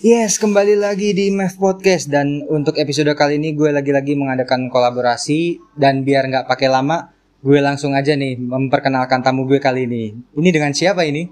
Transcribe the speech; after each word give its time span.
Yes, 0.00 0.40
kembali 0.40 0.80
lagi 0.80 1.12
di 1.12 1.28
Math 1.28 1.60
Podcast 1.60 2.08
dan 2.08 2.40
untuk 2.48 2.80
episode 2.80 3.12
kali 3.12 3.36
ini 3.36 3.52
gue 3.52 3.68
lagi-lagi 3.68 4.16
mengadakan 4.16 4.72
kolaborasi 4.72 5.60
dan 5.76 6.08
biar 6.08 6.24
nggak 6.24 6.48
pakai 6.48 6.72
lama, 6.72 7.12
gue 7.44 7.60
langsung 7.60 7.92
aja 7.92 8.16
nih 8.16 8.40
memperkenalkan 8.40 9.20
tamu 9.20 9.44
gue 9.44 9.60
kali 9.60 9.84
ini. 9.84 10.16
Ini 10.32 10.48
dengan 10.56 10.72
siapa 10.72 11.04
ini? 11.04 11.28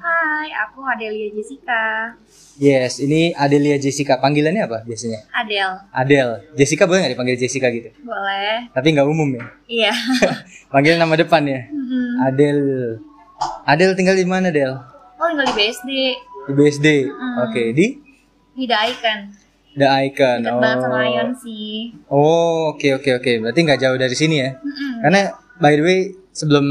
Hai, 0.00 0.48
aku 0.64 0.80
Adelia 0.88 1.36
Jessica. 1.36 2.16
Yes, 2.56 2.96
ini 2.96 3.36
Adelia 3.36 3.76
Jessica. 3.76 4.16
Panggilannya 4.16 4.64
apa 4.64 4.88
biasanya? 4.88 5.28
Adel, 5.28 5.70
Adel. 5.92 6.28
Jessica 6.56 6.88
boleh 6.88 7.04
nggak 7.04 7.12
dipanggil 7.12 7.36
Jessica 7.36 7.68
gitu? 7.68 7.92
boleh? 8.08 8.72
Tapi 8.72 8.88
nggak 8.88 9.04
umum 9.04 9.36
ya. 9.36 9.44
Iya. 9.68 9.92
Panggil 10.72 10.96
nama 10.96 11.12
depan 11.12 11.44
ya. 11.44 11.68
Mm-mm. 11.68 12.24
Adel. 12.24 12.60
Adel 13.68 13.92
tinggal 14.00 14.16
di 14.16 14.24
mana, 14.24 14.48
Del? 14.48 14.80
Oh, 15.20 15.28
tinggal 15.28 15.44
di 15.44 15.54
BSD, 15.60 15.90
Di 16.42 16.52
BSD. 16.52 16.86
Oke, 17.46 17.62
di 17.70 17.86
di 18.52 18.64
The 18.68 18.78
Icon. 18.90 19.18
The 19.72 19.88
Icon. 19.88 20.38
Deket 20.44 20.60
banget 20.60 20.78
sama 20.84 20.98
Ion 21.08 21.30
sih. 21.38 21.96
Oh, 22.12 22.76
oke 22.76 23.00
oke 23.00 23.10
oke. 23.22 23.32
Berarti 23.40 23.60
nggak 23.64 23.80
jauh 23.80 23.96
dari 23.96 24.12
sini 24.12 24.36
ya? 24.42 24.50
Mm-mm. 24.60 25.06
Karena 25.06 25.20
by 25.56 25.72
the 25.78 25.84
way, 25.86 26.00
sebelum 26.34 26.66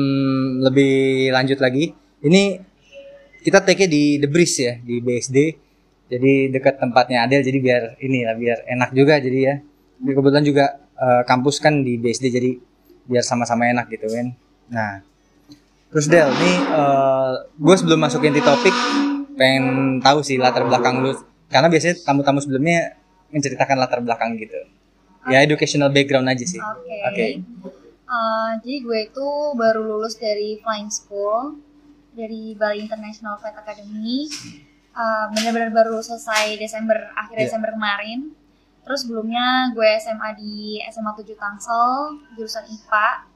lebih 0.61 1.31
lanjut 1.34 1.57
lagi, 1.57 1.95
ini 2.21 2.61
kita 3.41 3.66
take 3.66 3.89
di 3.89 4.21
The 4.21 4.30
Breeze 4.30 4.57
ya 4.61 4.73
di 4.77 5.02
BSD. 5.02 5.38
Jadi 6.11 6.52
dekat 6.52 6.77
tempatnya 6.77 7.23
Adel, 7.23 7.41
jadi 7.41 7.58
biar 7.63 7.81
ini 8.03 8.27
lah, 8.27 8.35
biar 8.35 8.67
enak 8.67 8.91
juga 8.91 9.17
jadi 9.17 9.39
ya. 9.39 9.55
Jadi 10.03 10.11
kebetulan 10.11 10.45
juga 10.45 10.66
eh, 10.99 11.23
kampus 11.23 11.63
kan 11.63 11.81
di 11.81 11.95
BSD, 11.95 12.25
jadi 12.27 12.52
biar 13.08 13.23
sama-sama 13.23 13.66
enak 13.66 13.88
gitu 13.89 14.11
kan. 14.11 14.35
Nah, 14.69 15.02
terus 15.89 16.06
Del, 16.11 16.30
nih 16.30 16.56
gue 17.58 17.75
sebelum 17.75 18.00
masuk 18.00 18.23
inti 18.28 18.44
topik, 18.44 18.75
pengen 19.42 19.97
tahu 19.97 20.22
sih 20.22 20.38
latar 20.38 20.61
belakang 20.70 21.02
lu. 21.02 21.17
Karena 21.50 21.66
biasanya 21.66 22.06
tamu-tamu 22.06 22.38
sebelumnya 22.38 22.94
menceritakan 23.34 23.75
latar 23.81 24.06
belakang 24.06 24.38
gitu. 24.38 24.53
Ya 25.25 25.42
educational 25.42 25.89
background 25.89 26.30
aja 26.30 26.45
sih. 26.45 26.61
Oke. 26.61 26.95
Oke. 27.09 27.25
Eh, 28.12 28.50
jadi 28.62 28.75
gue 28.86 29.00
itu 29.09 29.28
baru 29.58 29.81
lulus 29.81 30.19
dari 30.19 30.59
Flying 30.62 30.92
School 30.92 31.58
dari 32.12 32.53
Bali 32.53 32.84
International 32.86 33.39
Flight 33.42 33.58
Academy. 33.58 34.28
Eh, 34.92 35.25
benar-benar 35.31 35.72
baru 35.72 36.03
selesai 36.03 36.59
Desember 36.59 37.09
akhir 37.16 37.36
Iya. 37.39 37.44
Desember 37.47 37.72
kemarin. 37.73 38.36
Terus 38.84 39.08
sebelumnya 39.08 39.72
gue 39.72 39.88
SMA 39.97 40.30
di 40.36 40.81
SMA 40.89 41.16
7 41.16 41.38
Tangsel 41.39 42.19
jurusan 42.36 42.66
IPA. 42.67 43.31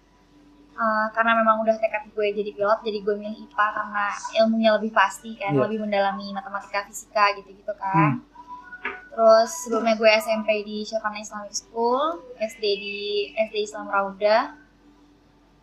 Eh, 0.75 1.07
karena 1.15 1.39
memang 1.39 1.63
udah 1.63 1.79
tekad 1.79 2.03
gue 2.11 2.27
jadi 2.35 2.51
pilot, 2.51 2.83
jadi 2.83 2.99
gue 2.99 3.15
milih 3.15 3.47
IPA 3.47 3.67
karena 3.79 4.05
ilmunya 4.43 4.69
lebih 4.75 4.91
pasti 4.91 5.31
kan, 5.39 5.55
Iya. 5.55 5.63
lebih 5.63 5.87
mendalami 5.87 6.35
matematika, 6.35 6.83
fisika 6.83 7.31
gitu-gitu 7.39 7.71
kan. 7.79 8.19
Terus 9.07 9.55
sebelumnya 9.63 9.95
gue 9.95 10.11
SMP 10.19 10.67
di 10.67 10.83
Syarqana 10.83 11.23
Islamic 11.23 11.55
School, 11.55 12.19
SD 12.43 12.63
di 12.75 12.95
SD 13.39 13.71
Islam 13.71 13.87
Rauda. 13.87 14.59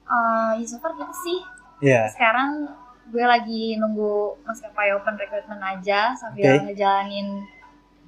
Uh, 0.08 0.56
ya 0.56 0.64
so 0.64 0.80
far 0.80 0.96
gitu 0.96 1.12
sih. 1.28 1.40
Iya. 1.84 2.08
Sekarang 2.08 2.72
gue 3.12 3.20
lagi 3.20 3.76
nunggu 3.76 4.40
maskapai 4.48 4.96
open 4.96 5.20
recruitment 5.20 5.60
aja 5.60 6.16
sambil 6.16 6.56
Oke. 6.56 6.72
ngejalanin 6.72 7.44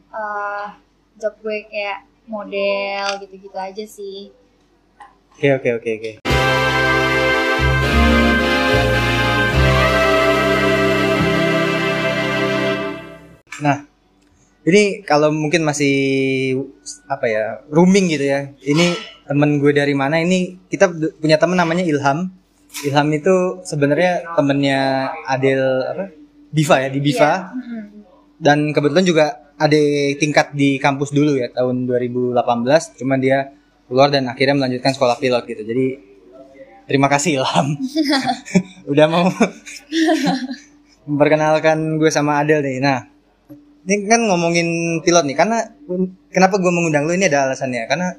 uh, 0.08 0.72
job 1.20 1.36
gue 1.44 1.68
kayak 1.68 2.08
model 2.24 3.20
gitu-gitu 3.20 3.52
aja 3.61 3.84
sih. 3.84 4.33
Oke 5.36 5.52
oke 5.52 5.68
oke 5.77 5.91
oke. 6.00 6.11
Nah, 6.23 6.23
ini 14.64 15.05
kalau 15.05 15.29
mungkin 15.29 15.61
masih 15.61 15.95
apa 17.05 17.29
ya 17.29 17.45
rooming 17.69 18.08
gitu 18.08 18.25
ya. 18.25 18.48
Ini 18.64 18.97
temen 19.29 19.61
gue 19.61 19.77
dari 19.77 19.92
mana? 19.92 20.20
Ini 20.25 20.69
kita 20.73 20.89
punya 21.20 21.36
temen 21.36 21.61
namanya 21.61 21.85
Ilham. 21.85 22.33
Ilham 22.85 23.08
itu 23.13 23.61
sebenarnya 23.69 24.25
temennya 24.33 25.13
Adel 25.29 25.63
apa? 25.85 26.05
Biva 26.48 26.77
ya 26.80 26.89
di 26.89 27.01
Biva. 27.05 27.52
Iya. 27.52 27.83
Dan 28.41 28.73
kebetulan 28.73 29.05
juga 29.05 29.27
ada 29.55 29.80
tingkat 30.17 30.57
di 30.57 30.81
kampus 30.81 31.13
dulu 31.13 31.36
ya 31.36 31.52
tahun 31.52 31.85
2018. 31.85 32.41
Cuman 33.05 33.19
dia 33.20 33.52
keluar 33.85 34.08
dan 34.08 34.33
akhirnya 34.33 34.57
melanjutkan 34.57 34.96
sekolah 34.96 35.20
pilot 35.20 35.45
gitu. 35.45 35.61
Jadi 35.61 35.86
terima 36.89 37.13
kasih 37.13 37.45
Ilham. 37.45 37.77
Udah 38.91 39.07
mau 39.13 39.29
memperkenalkan 41.08 42.01
gue 42.01 42.08
sama 42.08 42.41
Adel 42.41 42.64
nih. 42.64 42.81
Nah, 42.81 43.14
ini 43.84 44.05
kan 44.05 44.20
ngomongin 44.22 44.68
pilot 45.00 45.24
nih 45.24 45.36
karena 45.36 45.58
kenapa 46.28 46.56
gue 46.56 46.68
mengundang 46.68 47.05
lu 47.05 47.12
ini 47.12 47.28
ada 47.28 47.46
alasannya 47.46 47.84
karena 47.84 48.17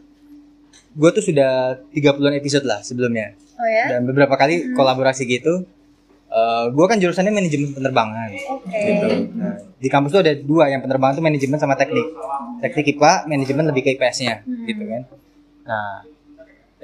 gue 0.93 1.09
tuh 1.11 1.21
sudah 1.21 1.51
30 1.89 2.05
episode 2.35 2.63
lah 2.63 2.79
sebelumnya 2.79 3.33
Oh 3.55 3.63
ya? 3.65 3.87
dan 3.89 4.03
beberapa 4.03 4.35
kali 4.35 4.71
kolaborasi 4.71 5.25
gitu. 5.25 5.63
Eh 6.27 6.65
gue 6.67 6.85
kan 6.85 6.97
jurusannya 6.97 7.31
manajemen 7.31 7.71
penerbangan 7.71 8.29
Oke. 8.51 8.75
gitu. 8.75 9.07
Nah, 9.33 9.55
di 9.75 9.87
kampus 9.87 10.11
tuh 10.11 10.21
ada 10.21 10.35
dua 10.35 10.67
yang 10.67 10.83
penerbangan 10.83 11.15
tuh 11.15 11.23
manajemen 11.23 11.55
sama 11.55 11.73
teknik. 11.73 12.03
Teknik 12.59 12.85
IPA, 12.93 13.13
manajemen 13.25 13.63
lebih 13.65 13.81
ke 13.81 13.89
IPS-nya 13.95 14.43
Hmm. 14.43 14.65
gitu 14.65 14.83
kan. 14.83 15.01
Nah, 15.63 16.03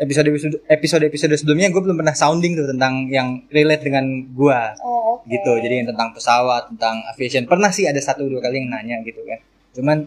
episode 0.01 0.27
episode 0.65 1.03
episode 1.05 1.33
sebelumnya 1.37 1.69
gue 1.69 1.77
belum 1.77 1.93
pernah 1.95 2.11
sounding 2.11 2.57
tuh 2.57 2.65
tentang 2.67 3.05
yang 3.07 3.45
relate 3.47 3.85
dengan 3.85 4.03
gua 4.33 4.73
Oh, 4.81 5.21
oke. 5.21 5.29
gitu. 5.29 5.53
Jadi 5.61 5.73
yang 5.77 5.87
tentang 5.87 6.09
pesawat, 6.09 6.73
tentang 6.73 7.05
aviation. 7.05 7.45
Pernah 7.45 7.69
sih 7.69 7.85
ada 7.85 8.01
satu 8.01 8.25
dua 8.25 8.41
kali 8.41 8.59
yang 8.59 8.73
nanya 8.73 8.97
gitu 9.05 9.21
kan. 9.21 9.37
Cuman 9.71 9.97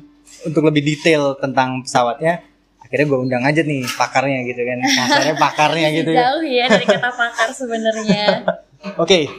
untuk 0.42 0.66
lebih 0.66 0.82
detail 0.82 1.38
tentang 1.38 1.80
pesawatnya 1.80 2.42
akhirnya 2.84 3.06
gue 3.06 3.18
undang 3.18 3.42
aja 3.42 3.62
nih 3.62 3.86
pakarnya 3.88 4.44
gitu 4.44 4.60
kan. 4.60 4.76
Kasarnya 4.98 5.34
pakarnya 5.38 5.88
gitu 5.94 6.10
ya. 6.10 6.20
Jauh 6.26 6.42
ya 6.42 6.64
dari 6.66 6.86
kata 6.86 7.10
pakar 7.10 7.48
sebenarnya. 7.54 8.24
Oke. 9.02 9.30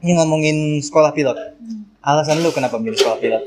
Ini 0.00 0.10
ngomongin 0.16 0.80
sekolah 0.80 1.12
pilot. 1.12 1.36
Alasan 2.00 2.40
lu 2.40 2.52
kenapa 2.52 2.76
milih 2.76 2.96
sekolah 2.96 3.16
pilot? 3.16 3.44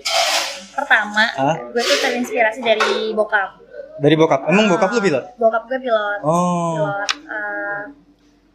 Pertama, 0.73 1.25
Hah? 1.33 1.57
gue 1.69 1.81
tuh 1.81 1.97
terinspirasi 1.99 2.61
dari 2.61 3.09
bokap. 3.13 3.57
Dari 3.97 4.15
bokap. 4.15 4.41
Emang 4.45 4.65
bokap 4.67 4.89
lu 4.91 4.99
pilot? 4.99 5.23
Bokap 5.35 5.63
gue 5.65 5.79
pilot. 5.79 6.19
Oh. 6.21 6.77
pilot. 6.77 7.09
eh, 7.27 7.81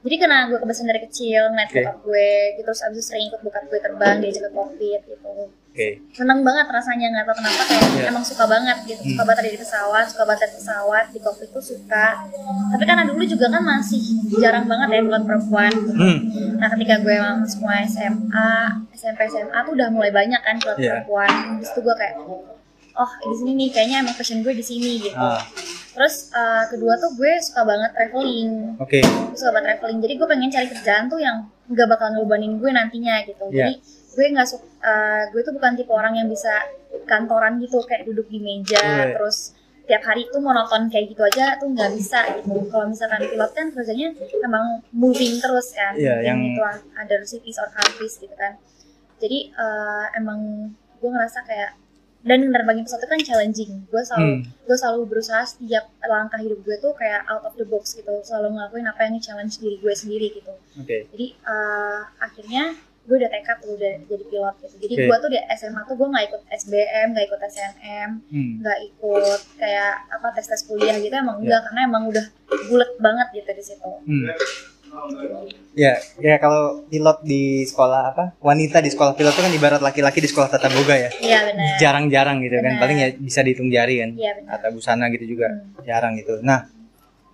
jadi 0.03 0.15
karena 0.19 0.39
gue 0.47 0.59
kebiasaan 0.59 0.89
dari 0.89 1.01
kecil 1.01 1.43
ngeliat 1.49 1.69
Oke. 1.69 1.79
bokap 1.79 1.99
gue, 2.03 2.29
gitu 2.53 2.65
terus 2.65 2.83
abis 2.83 2.97
itu 2.97 3.05
sering 3.05 3.25
ikut 3.27 3.41
bokap 3.41 3.65
gue 3.65 3.79
terbang 3.79 4.19
diajak 4.19 4.43
ke 4.43 4.51
cockpit 4.51 5.01
gitu. 5.05 5.31
Oke. 5.73 5.89
Seneng 6.13 6.43
banget 6.43 6.67
rasanya 6.69 7.07
nggak 7.09 7.25
tahu 7.25 7.37
kenapa 7.39 7.63
kayak 7.65 7.83
Iya. 7.93 8.05
emang 8.11 8.21
suka 8.23 8.45
banget 8.45 8.77
gitu, 8.85 9.01
suka 9.01 9.15
Hmm. 9.15 9.25
banget 9.25 9.39
ada 9.41 9.49
di 9.49 9.59
pesawat, 9.59 10.05
suka 10.05 10.23
banget 10.23 10.41
dari 10.43 10.55
pesawat 10.55 11.05
di 11.09 11.19
cockpit 11.19 11.49
tuh 11.49 11.65
suka. 11.65 12.07
Tapi 12.69 12.83
karena 12.83 13.05
dulu 13.07 13.23
juga 13.23 13.47
kan 13.49 13.63
masih 13.63 14.03
jarang 14.37 14.67
banget 14.67 14.89
ya 14.91 15.01
buat 15.03 15.23
perempuan. 15.23 15.73
Hmm. 15.73 16.19
Nah 16.57 16.69
ketika 16.69 16.95
gue 16.99 17.15
masuk 17.17 17.59
mulai 17.61 17.87
SMA, 17.87 18.53
SMP 18.93 19.21
SMA 19.25 19.59
tuh 19.61 19.73
udah 19.73 19.89
mulai 19.89 20.11
banyak 20.11 20.41
kan 20.41 20.55
pilot 20.57 20.77
Iya. 20.77 20.91
perempuan. 20.99 21.31
Terus 21.57 21.71
tuh 21.71 21.81
gue 21.81 21.95
kayak, 21.95 22.15
oh 22.95 23.11
di 23.23 23.35
sini 23.35 23.51
nih 23.57 23.69
kayaknya 23.71 23.97
emang 24.01 24.15
passion 24.15 24.41
gue 24.41 24.53
di 24.53 24.65
sini 24.65 24.91
gitu. 25.01 25.17
Ah. 25.17 25.43
Terus 25.93 26.33
eh, 26.33 26.65
kedua 26.69 26.97
tuh 26.97 27.13
gue 27.15 27.33
suka 27.39 27.63
banget 27.63 27.91
traveling, 27.93 28.81
Oke. 28.81 29.01
gue 29.05 29.37
suka 29.37 29.53
banget 29.53 29.77
traveling. 29.77 29.99
Jadi 30.01 30.13
gue 30.17 30.27
pengen 30.27 30.49
cari 30.49 30.67
kerjaan 30.69 31.05
tuh 31.07 31.21
yang 31.21 31.37
nggak 31.69 31.89
bakal 31.89 32.09
ngebebanin 32.11 32.57
gue 32.57 32.71
nantinya 32.71 33.15
gitu. 33.25 33.45
Iya. 33.53 33.69
Jadi 33.69 33.75
gue 34.13 34.25
nggak 34.33 34.49
suka, 34.49 34.97
gue 35.33 35.41
tuh 35.41 35.53
bukan 35.53 35.73
tipe 35.77 35.93
orang 35.93 36.17
yang 36.17 36.29
bisa 36.29 36.53
kantoran 37.05 37.57
gitu 37.59 37.81
kayak 37.85 38.05
duduk 38.05 38.29
di 38.29 38.39
meja 38.39 38.77
Iya. 38.79 39.17
terus 39.17 39.57
tiap 39.83 40.07
hari 40.07 40.25
tuh 40.31 40.39
monoton 40.39 40.87
kayak 40.87 41.11
gitu 41.11 41.21
aja 41.27 41.59
tuh 41.59 41.69
nggak 41.69 41.91
bisa 41.93 42.21
gitu. 42.39 42.55
Kalau 42.71 42.87
misalkan 42.89 43.21
pilot 43.25 43.51
kan 43.53 43.67
kerjanya 43.69 44.09
emang 44.41 44.65
moving 44.93 45.37
terus 45.41 45.75
kan, 45.75 45.93
Iya, 45.93 46.23
yang- 46.25 46.41
itu 46.41 46.61
other 46.95 47.21
cities 47.27 47.59
or 47.59 47.69
countries 47.69 48.17
gitu 48.17 48.33
kan. 48.33 48.57
Jadi 49.19 49.51
eh, 49.51 50.05
emang 50.17 50.71
gue 51.03 51.11
ngerasa 51.11 51.43
kayak 51.43 51.82
dan 52.23 52.39
menerbangin 52.41 52.83
pesawat 52.83 53.03
itu 53.03 53.09
kan 53.09 53.21
challenging. 53.21 53.73
Gue 53.87 54.01
selalu 54.01 54.25
Hmm. 54.25 54.41
gue 54.63 54.77
selalu 54.77 55.01
berusaha 55.05 55.43
setiap 55.45 55.85
langkah 56.01 56.39
hidup 56.39 56.59
gue 56.61 56.77
tuh 56.79 56.93
kayak 56.93 57.27
out 57.27 57.43
of 57.43 57.55
the 57.55 57.65
box 57.65 57.93
gitu, 57.93 58.11
selalu 58.23 58.55
ngelakuin 58.55 58.87
apa 58.87 59.01
yang 59.03 59.19
challenge 59.19 59.59
diri 59.59 59.77
gue 59.77 59.91
sendiri 59.93 60.27
gitu. 60.33 60.53
Oke. 60.77 61.07
Jadi 61.09 61.27
eh, 61.35 62.01
akhirnya 62.17 62.65
gue 63.03 63.19
udah 63.19 63.27
tekad 63.29 63.59
tuh 63.59 63.75
udah 63.75 63.93
jadi 64.01 64.25
pilot 64.25 64.55
gitu. 64.61 64.75
Jadi 64.81 64.95
Oke. 64.95 65.05
gue 65.05 65.17
tuh 65.19 65.31
di 65.31 65.39
SMA 65.53 65.81
tuh 65.83 65.95
gue 65.95 66.07
nggak 66.07 66.25
ikut 66.25 66.43
SBM, 66.55 67.07
nggak 67.11 67.27
ikut 67.27 67.41
SNM, 67.43 68.11
Hmm. 68.31 68.53
nggak 68.63 68.79
ikut 68.87 69.41
kayak 69.59 69.93
apa 70.09 70.27
tes 70.33 70.47
tes 70.47 70.63
kuliah 70.63 70.95
gitu 70.97 71.11
emang 71.11 71.37
Iya. 71.37 71.43
enggak 71.43 71.61
karena 71.67 71.81
emang 71.85 72.03
udah 72.07 72.25
bulat 72.69 72.91
banget 72.97 73.29
gitu 73.35 73.51
di 73.51 73.65
situ. 73.65 73.93
Hmm. 74.07 74.31
Ya, 75.73 75.97
ya 76.19 76.37
kalau 76.37 76.85
pilot 76.87 77.19
di 77.23 77.43
sekolah 77.65 78.13
apa? 78.13 78.25
Wanita 78.39 78.79
di 78.79 78.93
sekolah 78.93 79.17
pilot 79.17 79.33
itu 79.33 79.41
kan 79.41 79.53
ibarat 79.53 79.81
laki-laki 79.81 80.21
di 80.21 80.29
sekolah 80.29 80.47
tata 80.47 80.69
boga 80.69 80.93
ya. 80.95 81.11
Iya 81.15 81.39
benar. 81.49 81.67
Jarang-jarang 81.81 82.37
gitu 82.41 82.57
kan. 82.57 82.65
Benar. 82.69 82.81
Paling 82.83 82.97
ya 82.99 83.09
bisa 83.15 83.41
dihitung 83.41 83.69
jari 83.69 83.99
kan. 83.99 84.11
Iya 84.13 84.31
benar. 84.37 84.51
Tata 84.55 84.69
busana 84.69 85.09
gitu 85.09 85.25
juga 85.27 85.49
Hmm. 85.49 85.81
jarang 85.83 86.13
gitu. 86.15 86.45
Nah, 86.45 86.69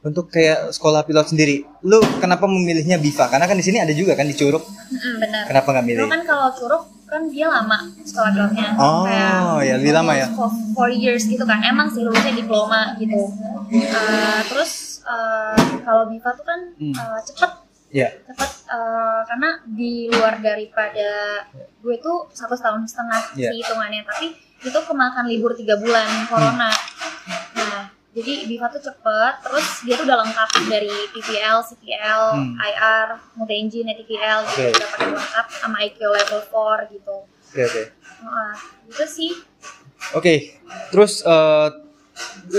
untuk 0.01 0.31
kayak 0.31 0.71
sekolah 0.71 1.03
pilot 1.03 1.27
sendiri, 1.27 1.57
lu 1.83 1.99
kenapa 2.19 2.47
memilihnya 2.47 2.95
Biva? 2.97 3.27
Karena 3.27 3.45
kan 3.45 3.59
di 3.59 3.65
sini 3.67 3.83
ada 3.83 3.91
juga 3.91 4.15
kan 4.15 4.25
di 4.25 4.33
Curug. 4.33 4.63
Mm-mm, 4.63 5.15
benar. 5.19 5.43
Kenapa 5.45 5.69
nggak 5.75 5.85
milih? 5.85 5.99
Karena 6.01 6.15
kan 6.15 6.23
kalau 6.25 6.49
curug 6.55 6.83
kan 7.09 7.23
dia 7.27 7.49
lama 7.49 7.79
sekolah 7.99 8.31
pilotnya 8.31 8.67
Oh, 8.77 9.59
ya, 9.59 9.75
lebih 9.75 9.91
lama 9.91 10.13
ya? 10.13 10.29
for 10.31 10.47
four 10.71 10.89
years 10.89 11.25
gitu 11.25 11.41
kan 11.43 11.59
emang 11.61 11.89
sih 11.89 12.05
lulusnya 12.05 12.37
diploma 12.37 12.95
gitu 12.95 13.17
Eh, 13.73 14.41
terus 14.47 14.88
eh, 15.09 15.57
kalau 15.81 16.05
Biva 16.07 16.31
tuh 16.31 16.45
kan 16.45 16.61
Hmm. 16.75 16.93
eh, 16.93 17.21
cepet 17.25 17.53
Iya. 17.89 18.09
cepet 18.23 18.51
eh, 18.69 19.21
karena 19.25 19.51
di 19.65 19.93
luar 20.07 20.37
daripada 20.39 21.41
gue 21.79 21.97
tuh 21.99 22.29
satu 22.31 22.53
tahun 22.55 22.85
setengah 22.85 23.33
Iya. 23.35 23.49
sih 23.49 23.59
hitungannya 23.59 24.05
tapi 24.05 24.27
itu 24.59 24.79
kemakan 24.79 25.25
libur 25.25 25.55
tiga 25.55 25.75
bulan 25.75 26.05
corona 26.27 26.69
nah 27.55 27.85
jadi 28.11 28.45
Biva 28.45 28.69
tuh 28.69 28.83
cepet 28.83 29.35
terus 29.41 29.67
dia 29.83 29.95
tuh 29.95 30.03
udah 30.03 30.19
lengkap 30.19 30.49
dari 30.67 30.91
PPL, 31.09 31.63
CPL, 31.63 32.23
Hmm. 32.35 32.55
IR, 32.59 33.09
multi 33.35 33.55
engine, 33.55 33.95
TPL 33.95 34.43
gitu 34.45 34.59
Oke. 34.59 34.75
udah 34.75 34.89
pada 34.91 35.07
lengkap 35.15 35.47
sama 35.55 35.77
IQ 35.81 35.99
level 36.03 36.41
4 36.43 36.91
gitu 36.91 37.17
Oke, 37.49 37.63
oke. 37.65 37.83
Nah, 38.21 38.53
itu 38.85 39.05
sih 39.07 39.33
Oke, 40.11 40.57
terus 40.91 41.21
eh, 41.23 41.69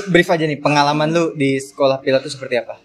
brief 0.07 0.27
aja 0.27 0.43
nih 0.43 0.57
pengalaman 0.57 1.09
lu 1.09 1.31
di 1.33 1.57
sekolah 1.57 1.99
pilot 1.99 2.21
itu 2.21 2.31
seperti 2.31 2.57
apa? 2.57 2.75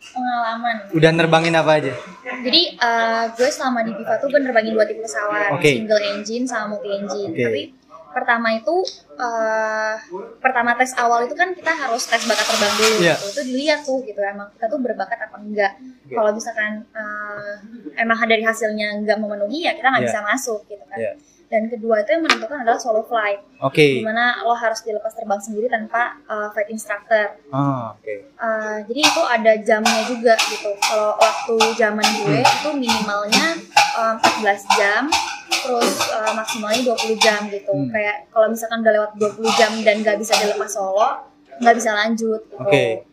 pengalaman 0.00 0.90
Udah 0.90 1.10
nerbangin 1.12 1.54
apa 1.54 1.76
aja? 1.76 1.92
Jadi 2.40 2.62
eh, 2.72 3.24
gue 3.30 3.48
selama 3.48 3.84
di 3.84 3.92
Viva 3.92 4.16
tuh 4.16 4.26
gue 4.26 4.40
nerbangin 4.40 4.72
dua 4.72 4.82
tipe 4.82 5.00
pesawat, 5.00 5.54
Oke. 5.54 5.70
single 5.76 6.02
engine 6.02 6.44
sama 6.44 6.74
multi 6.74 6.88
engine. 6.90 7.30
Oke. 7.30 7.44
Tapi 7.44 7.62
pertama 8.10 8.48
itu 8.50 8.74
eh, 9.14 9.94
pertama 10.40 10.74
tes 10.74 10.96
awal 10.96 11.24
itu 11.24 11.34
kan 11.34 11.52
kita 11.52 11.70
harus 11.70 12.02
tes 12.02 12.26
bakat 12.26 12.42
terbang 12.44 12.72
dulu. 12.74 12.96
Iya. 12.98 13.14
gitu. 13.14 13.26
Itu 13.28 13.40
dilihat 13.46 13.80
tuh 13.84 13.98
gitu 14.02 14.18
emang 14.18 14.48
kita 14.50 14.66
tuh 14.66 14.80
berbakat 14.80 15.18
apa 15.20 15.36
enggak. 15.38 15.72
Oke. 15.78 16.14
Kalau 16.16 16.30
misalkan 16.34 16.72
eh, 16.90 17.54
emang 17.94 18.18
dari 18.24 18.42
hasilnya 18.42 18.98
enggak 18.98 19.14
memenuhi 19.14 19.62
ya 19.62 19.76
kita 19.76 19.86
nggak 19.86 20.02
Iya. 20.02 20.10
bisa 20.10 20.20
masuk 20.26 20.60
gitu 20.66 20.84
kan. 20.90 20.98
Iya. 20.98 21.12
Dan 21.50 21.66
kedua 21.66 22.06
itu 22.06 22.14
yang 22.14 22.22
menentukan 22.22 22.62
adalah 22.62 22.78
solo 22.78 23.02
flight, 23.02 23.42
Oke. 23.58 23.98
di 23.98 24.06
mana 24.06 24.38
lo 24.46 24.54
harus 24.54 24.86
dilepas 24.86 25.10
terbang 25.18 25.42
sendiri 25.42 25.66
tanpa 25.66 26.14
eh, 26.30 26.46
flight 26.54 26.70
instructor. 26.70 27.42
Ah, 27.50 27.90
oke. 27.98 28.14
Uh, 28.38 28.78
jadi 28.86 29.00
itu 29.02 29.22
ada 29.26 29.52
jamnya 29.58 30.06
juga 30.06 30.38
gitu. 30.46 30.70
Kalau 30.78 31.18
waktu 31.18 31.54
zaman 31.74 32.06
gue 32.22 32.38
itu 32.38 32.68
minimalnya 32.70 33.58
uh, 33.98 34.14
14 34.46 34.78
jam, 34.78 35.02
terus 35.50 35.98
uh, 36.14 36.30
maksimalnya 36.38 36.86
20 36.86 37.18
jam 37.18 37.42
gitu. 37.50 37.74
Hmm. 37.74 37.90
Kayak 37.90 38.30
kalau 38.30 38.46
misalkan 38.46 38.86
udah 38.86 38.92
lewat 38.94 39.10
20 39.18 39.58
jam 39.58 39.72
dan 39.82 39.94
nggak 40.06 40.22
bisa 40.22 40.38
dilepas 40.38 40.70
solo, 40.70 41.34
nggak 41.58 41.74
bisa 41.74 41.90
lanjut 41.98 42.40
gitu. 42.46 42.62
Oke. 42.62 43.09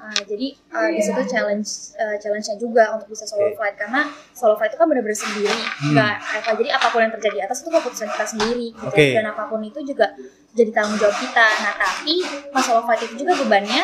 Uh, 0.00 0.16
jadi 0.24 0.48
uh, 0.72 0.88
di 0.88 0.96
situ 0.98 1.20
challenge 1.28 1.68
uh, 1.94 2.16
challenge-nya 2.16 2.56
juga 2.56 2.96
untuk 2.96 3.12
bisa 3.12 3.28
solo 3.28 3.46
Oke. 3.46 3.54
flight 3.54 3.76
karena 3.76 4.00
solo 4.32 4.56
flight 4.56 4.72
itu 4.72 4.80
kan 4.80 4.88
benar-benar 4.88 5.12
sendiri, 5.14 5.52
Hmm. 5.52 5.92
nggak 5.92 6.14
apa 6.40 6.50
jadi 6.56 6.70
apa 6.72 6.86
pun 6.88 7.00
yang 7.00 7.12
terjadi 7.12 7.34
di 7.36 7.42
atas 7.44 7.60
itu 7.60 7.68
keputusan 7.68 8.08
kita 8.08 8.24
sendiri 8.26 8.66
gitu. 8.72 8.88
Oke. 8.88 9.04
dan 9.12 9.28
apa 9.28 9.42
pun 9.44 9.60
itu 9.60 9.76
juga 9.84 10.16
jadi 10.50 10.70
tanggung 10.72 10.96
jawab 10.96 11.12
kita. 11.14 11.46
Nah 11.60 11.72
tapi 11.76 12.14
pas 12.48 12.64
solo 12.64 12.80
flight 12.82 13.02
itu 13.04 13.14
juga 13.20 13.36
bebannya 13.36 13.82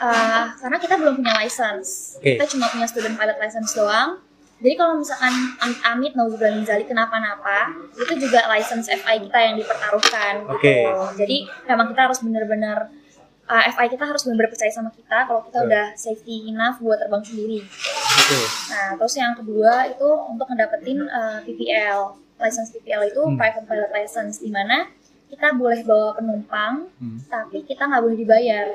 uh, 0.00 0.44
karena 0.56 0.76
kita 0.78 0.94
belum 0.96 1.14
punya 1.20 1.36
license, 1.36 2.16
Oke. 2.16 2.40
kita 2.40 2.48
cuma 2.48 2.66
punya 2.68 2.86
student 2.88 3.14
pilot 3.14 3.36
license 3.36 3.76
doang. 3.76 4.24
Jadi 4.58 4.74
kalau 4.74 4.98
misalkan 4.98 5.30
Am- 5.62 5.82
Amit 5.86 6.16
Nauzubillah 6.16 6.50
min 6.50 6.66
Zalik 6.66 6.90
kenapa-napa, 6.90 7.70
itu 7.94 8.18
juga 8.18 8.42
license 8.50 8.90
FI 8.90 9.22
kita 9.22 9.38
yang 9.38 9.54
dipertaruhkan. 9.54 10.48
Oke. 10.50 10.82
Gitu. 10.82 11.02
Jadi 11.14 11.36
memang 11.68 11.86
kita 11.86 12.10
harus 12.10 12.18
benar-benar 12.18 12.90
uh, 13.48 13.62
FI 13.68 13.86
kita 13.88 14.04
harus 14.04 14.22
benar-benar 14.22 14.50
percaya 14.50 14.70
sama 14.70 14.90
kita 14.90 15.18
kalau 15.24 15.40
kita 15.42 15.58
Betul. 15.58 15.68
udah 15.68 15.86
safety 15.94 16.36
enough 16.46 16.76
buat 16.78 16.98
terbang 16.98 17.22
sendiri. 17.22 17.60
Oke. 17.64 18.40
Nah, 18.68 18.88
terus 18.94 19.14
yang 19.14 19.32
kedua 19.34 19.72
itu 19.86 20.08
untuk 20.28 20.46
ngedapetin 20.46 20.98
uh, 21.02 21.40
PPL. 21.42 22.00
License 22.38 22.70
PPL 22.70 23.02
itu 23.04 23.18
Hmm. 23.18 23.34
private 23.34 23.66
pilot 23.66 23.90
license 23.90 24.38
di 24.38 24.48
mana 24.48 24.86
kita 25.26 25.52
boleh 25.52 25.82
bawa 25.82 26.14
penumpang 26.14 26.86
Hmm. 26.96 27.18
tapi 27.26 27.60
kita 27.62 27.82
nggak 27.82 28.00
boleh 28.00 28.16
dibayar. 28.16 28.66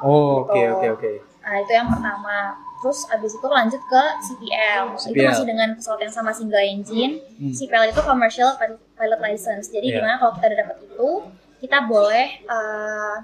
Oh, 0.00 0.42
oke 0.42 0.54
Gitu. 0.54 0.72
oke 0.72 0.86
oke. 0.94 1.12
Nah, 1.40 1.60
itu 1.60 1.70
yang 1.70 1.86
pertama. 1.86 2.38
Terus 2.80 3.08
abis 3.08 3.32
itu 3.32 3.46
lanjut 3.46 3.80
ke 3.82 4.02
CPL. 4.22 4.82
Itu 4.92 5.08
CPL. 5.10 5.28
masih 5.30 5.46
dengan 5.46 5.68
pesawat 5.72 6.00
yang 6.00 6.12
sama 6.12 6.30
single 6.30 6.60
engine. 6.60 7.16
Hmm. 7.34 7.48
CPL 7.50 7.88
itu 7.88 8.00
commercial 8.00 8.52
pilot, 8.94 9.20
license. 9.20 9.68
Jadi 9.68 9.88
Iya. 9.88 9.96
di 9.96 10.00
mana 10.00 10.16
kalau 10.16 10.32
kita 10.32 10.46
udah 10.46 10.58
dapat 10.60 10.76
itu, 10.82 11.10
kita 11.58 11.78
boleh 11.82 12.28
uh, 12.46 13.16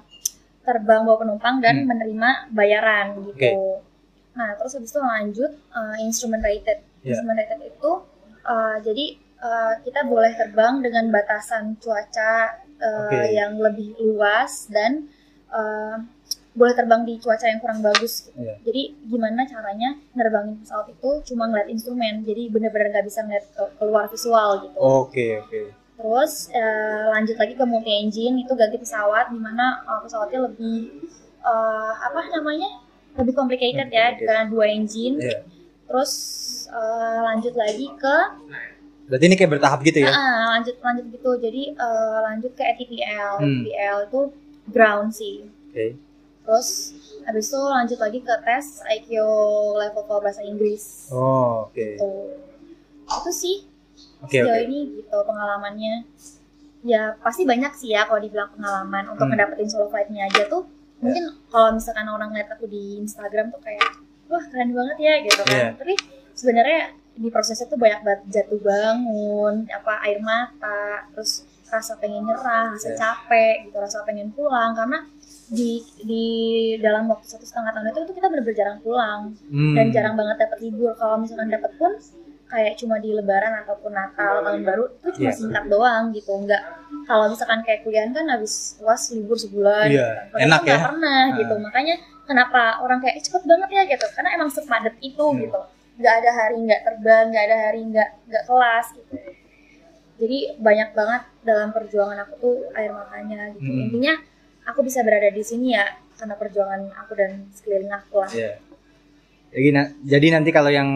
terbang 0.61 1.03
bawa 1.03 1.19
penumpang 1.19 1.59
dan 1.59 1.83
Hmm. 1.83 1.89
menerima 1.89 2.31
bayaran 2.51 3.07
gitu. 3.27 3.33
Oke. 3.33 3.53
Nah, 4.31 4.55
terus 4.55 4.73
habis 4.75 4.91
itu 4.91 5.01
lanjut 5.01 5.53
uh, 5.71 5.97
instrument 5.99 6.41
rated. 6.41 6.85
Iya. 7.01 7.17
Instrument 7.17 7.37
rated 7.37 7.61
itu 7.67 7.93
uh, 8.43 8.77
jadi 8.79 9.07
uh, 9.39 9.75
kita 9.81 10.01
boleh 10.05 10.33
terbang 10.35 10.79
dengan 10.79 11.09
batasan 11.09 11.75
cuaca 11.77 12.33
uh, 12.79 13.09
Oke. 13.09 13.21
yang 13.31 13.57
lebih 13.57 13.97
luas 13.99 14.69
dan 14.69 15.09
uh, 15.51 15.99
boleh 16.51 16.75
terbang 16.75 17.03
di 17.05 17.15
cuaca 17.17 17.47
yang 17.47 17.59
kurang 17.59 17.81
bagus. 17.81 18.27
gitu. 18.27 18.39
Iya. 18.39 18.55
Jadi 18.63 18.83
gimana 19.07 19.47
caranya 19.47 19.97
nerbangin 20.13 20.61
pesawat 20.61 20.91
itu 20.91 21.11
cuma 21.27 21.47
ngeliat 21.47 21.69
instrumen, 21.69 22.23
jadi 22.23 22.51
bener-bener 22.51 22.91
nggak 22.91 23.07
bisa 23.07 23.23
ngeliat 23.23 23.47
ke- 23.49 23.73
keluar 23.79 24.07
visual 24.07 24.67
gitu. 24.67 24.77
Oke 24.77 25.41
oke. 25.41 25.61
Terus 26.01 26.49
eh, 26.49 27.05
lanjut 27.13 27.37
lagi 27.37 27.53
ke 27.53 27.65
multi 27.69 27.93
engine 27.93 28.41
itu 28.41 28.53
ganti 28.57 28.81
pesawat 28.81 29.29
di 29.29 29.37
mana 29.37 29.85
eh, 29.85 30.01
pesawatnya 30.01 30.49
lebih 30.49 31.05
eh, 31.45 31.93
apa 32.01 32.21
namanya 32.33 32.81
lebih 33.21 33.37
complicated 33.37 33.93
ya 33.93 34.17
karena 34.17 34.49
dua 34.49 34.65
engine. 34.73 35.21
Iya. 35.21 35.45
Terus 35.85 36.13
eh, 36.73 37.19
lanjut 37.21 37.53
lagi 37.53 37.87
ke 38.01 38.17
Berarti 39.11 39.27
ini 39.27 39.35
kayak 39.35 39.59
bertahap 39.59 39.83
gitu 39.83 40.07
ya? 40.07 40.15
ah, 40.15 40.57
lanjut 40.57 40.79
lanjut 40.81 41.05
gitu. 41.13 41.31
Jadi 41.37 41.63
eh, 41.77 42.19
lanjut 42.25 42.53
ke 42.57 42.63
ATPL. 42.65 43.33
Hmm. 43.45 43.63
Itu 44.09 44.21
ground 44.73 45.13
sih. 45.13 45.45
Oke. 45.69 45.99
Terus 46.47 46.69
habis 47.29 47.47
itu 47.53 47.61
lanjut 47.61 47.99
lagi 48.01 48.19
ke 48.25 48.35
tes 48.43 48.81
IQ 48.89 49.09
level 49.77 50.03
4 50.09 50.25
bahasa 50.25 50.41
Inggris. 50.41 51.11
Oh, 51.13 51.69
oke. 51.69 51.77
Gitu. 51.77 52.13
Itu 53.11 53.31
sih 53.35 53.70
Oke 54.21 54.37
sejauh 54.37 54.49
oke. 54.51 54.63
ini 54.63 54.79
gitu 54.97 55.17
pengalamannya 55.23 55.95
ya 56.83 57.13
pasti 57.19 57.45
banyak 57.45 57.73
sih 57.75 57.91
ya 57.91 58.05
kalau 58.05 58.19
dibilang 58.19 58.49
pengalaman 58.51 59.05
untuk 59.09 59.25
Hmm. 59.25 59.33
ngedapetin 59.33 59.69
solo 59.69 59.87
flightnya 59.87 60.25
aja 60.25 60.45
tuh 60.47 60.65
mungkin 60.99 61.25
kalau 61.47 61.73
misalkan 61.73 62.07
orang 62.07 62.31
lihat 62.31 62.49
aku 62.51 62.65
di 62.67 62.99
Instagram 62.99 63.49
tuh 63.49 63.61
kayak 63.61 63.85
wah 64.27 64.41
keren 64.43 64.71
banget 64.71 64.97
ya 64.99 65.15
gitu 65.23 65.41
kan 65.43 65.53
Iya. 65.53 65.69
tapi 65.75 65.95
sebenarnya 66.33 66.81
di 67.13 67.29
prosesnya 67.29 67.67
tuh 67.67 67.77
banyak 67.77 68.01
banget 68.01 68.21
jatuh 68.31 68.61
bangun 68.61 69.55
apa 69.67 69.93
air 70.03 70.21
mata 70.21 70.81
terus 71.11 71.45
rasa 71.67 71.97
pengen 71.97 72.25
nyerah 72.25 72.73
rasa 72.73 72.89
Iya. 72.89 72.97
capek 72.97 73.55
gitu 73.67 73.77
rasa 73.77 74.01
pengen 74.03 74.29
pulang 74.31 74.73
karena 74.73 75.05
di 75.49 75.71
di 76.01 76.25
dalam 76.79 77.07
waktu 77.07 77.27
satu 77.27 77.43
setengah 77.43 77.73
tahun 77.73 77.91
itu, 77.91 78.01
itu 78.01 78.13
kita 78.15 78.27
bener-bener 78.27 78.57
jarang 78.57 78.79
pulang 78.81 79.21
Hmm. 79.47 79.75
dan 79.75 79.87
jarang 79.91 80.15
banget 80.15 80.37
dapat 80.39 80.59
libur 80.61 80.93
kalau 80.95 81.19
misalkan 81.19 81.49
dapat 81.49 81.73
pun 81.77 81.93
kayak 82.51 82.75
cuma 82.77 82.99
di 82.99 83.11
lebaran 83.11 83.63
ataupun 83.63 83.91
natal 83.91 84.43
tahun 84.43 84.63
baru 84.63 84.85
itu 84.93 85.09
cuma 85.15 85.25
Iya. 85.25 85.39
singkat 85.39 85.65
doang 85.67 86.11
gitu 86.11 86.33
nggak 86.37 86.63
kalau 87.05 87.25
misalkan 87.27 87.63
kayak 87.63 87.81
kuliah 87.81 88.05
kan 88.07 88.27
habis 88.29 88.55
uas 88.79 89.03
libur 89.11 89.35
sebulan 89.35 89.87
Iya, 89.87 90.09
gitu. 90.27 90.37
Enak 90.41 90.61
ya. 90.65 90.79
pernah 90.83 91.23
Ah. 91.25 91.37
gitu 91.37 91.55
makanya 91.57 91.95
kenapa 92.25 92.61
orang 92.81 92.99
kayak 92.99 93.17
"Eh, 93.17 93.25
cepet 93.25 93.43
banget 93.45 93.71
ya 93.71 93.83
gitu 93.89 94.07
karena 94.13 94.31
emang 94.35 94.49
sepadat 94.49 94.95
itu 95.01 95.23
Hmm. 95.25 95.41
gitu 95.41 95.61
nggak 95.97 96.15
ada 96.17 96.31
hari 96.33 96.57
nggak 96.59 96.81
terbang 96.83 97.25
nggak 97.29 97.45
ada 97.45 97.57
hari 97.61 97.81
nggak 97.85 98.09
nggak 98.27 98.45
kelas 98.45 98.87
gitu 98.95 99.15
jadi 100.17 100.39
banyak 100.59 100.89
banget 100.93 101.23
dalam 101.41 101.69
perjuangan 101.71 102.19
aku 102.21 102.35
tuh 102.37 102.57
air 102.73 102.91
matanya 102.91 103.49
gitu 103.53 103.65
Hmm. 103.65 103.85
intinya 103.87 104.15
aku 104.65 104.81
bisa 104.81 105.01
berada 105.01 105.29
di 105.29 105.41
sini 105.41 105.73
ya 105.73 105.87
karena 106.15 106.35
perjuangan 106.35 106.83
aku 106.95 107.13
dan 107.15 107.31
sekeliling 107.51 107.89
aku 107.91 108.15
lah 108.19 108.29
Iya. 108.29 108.59
Jadi, 109.51 109.69
na- 109.73 109.91
jadi 110.01 110.27
nanti 110.31 110.51
kalau 110.51 110.71
yang 110.71 110.87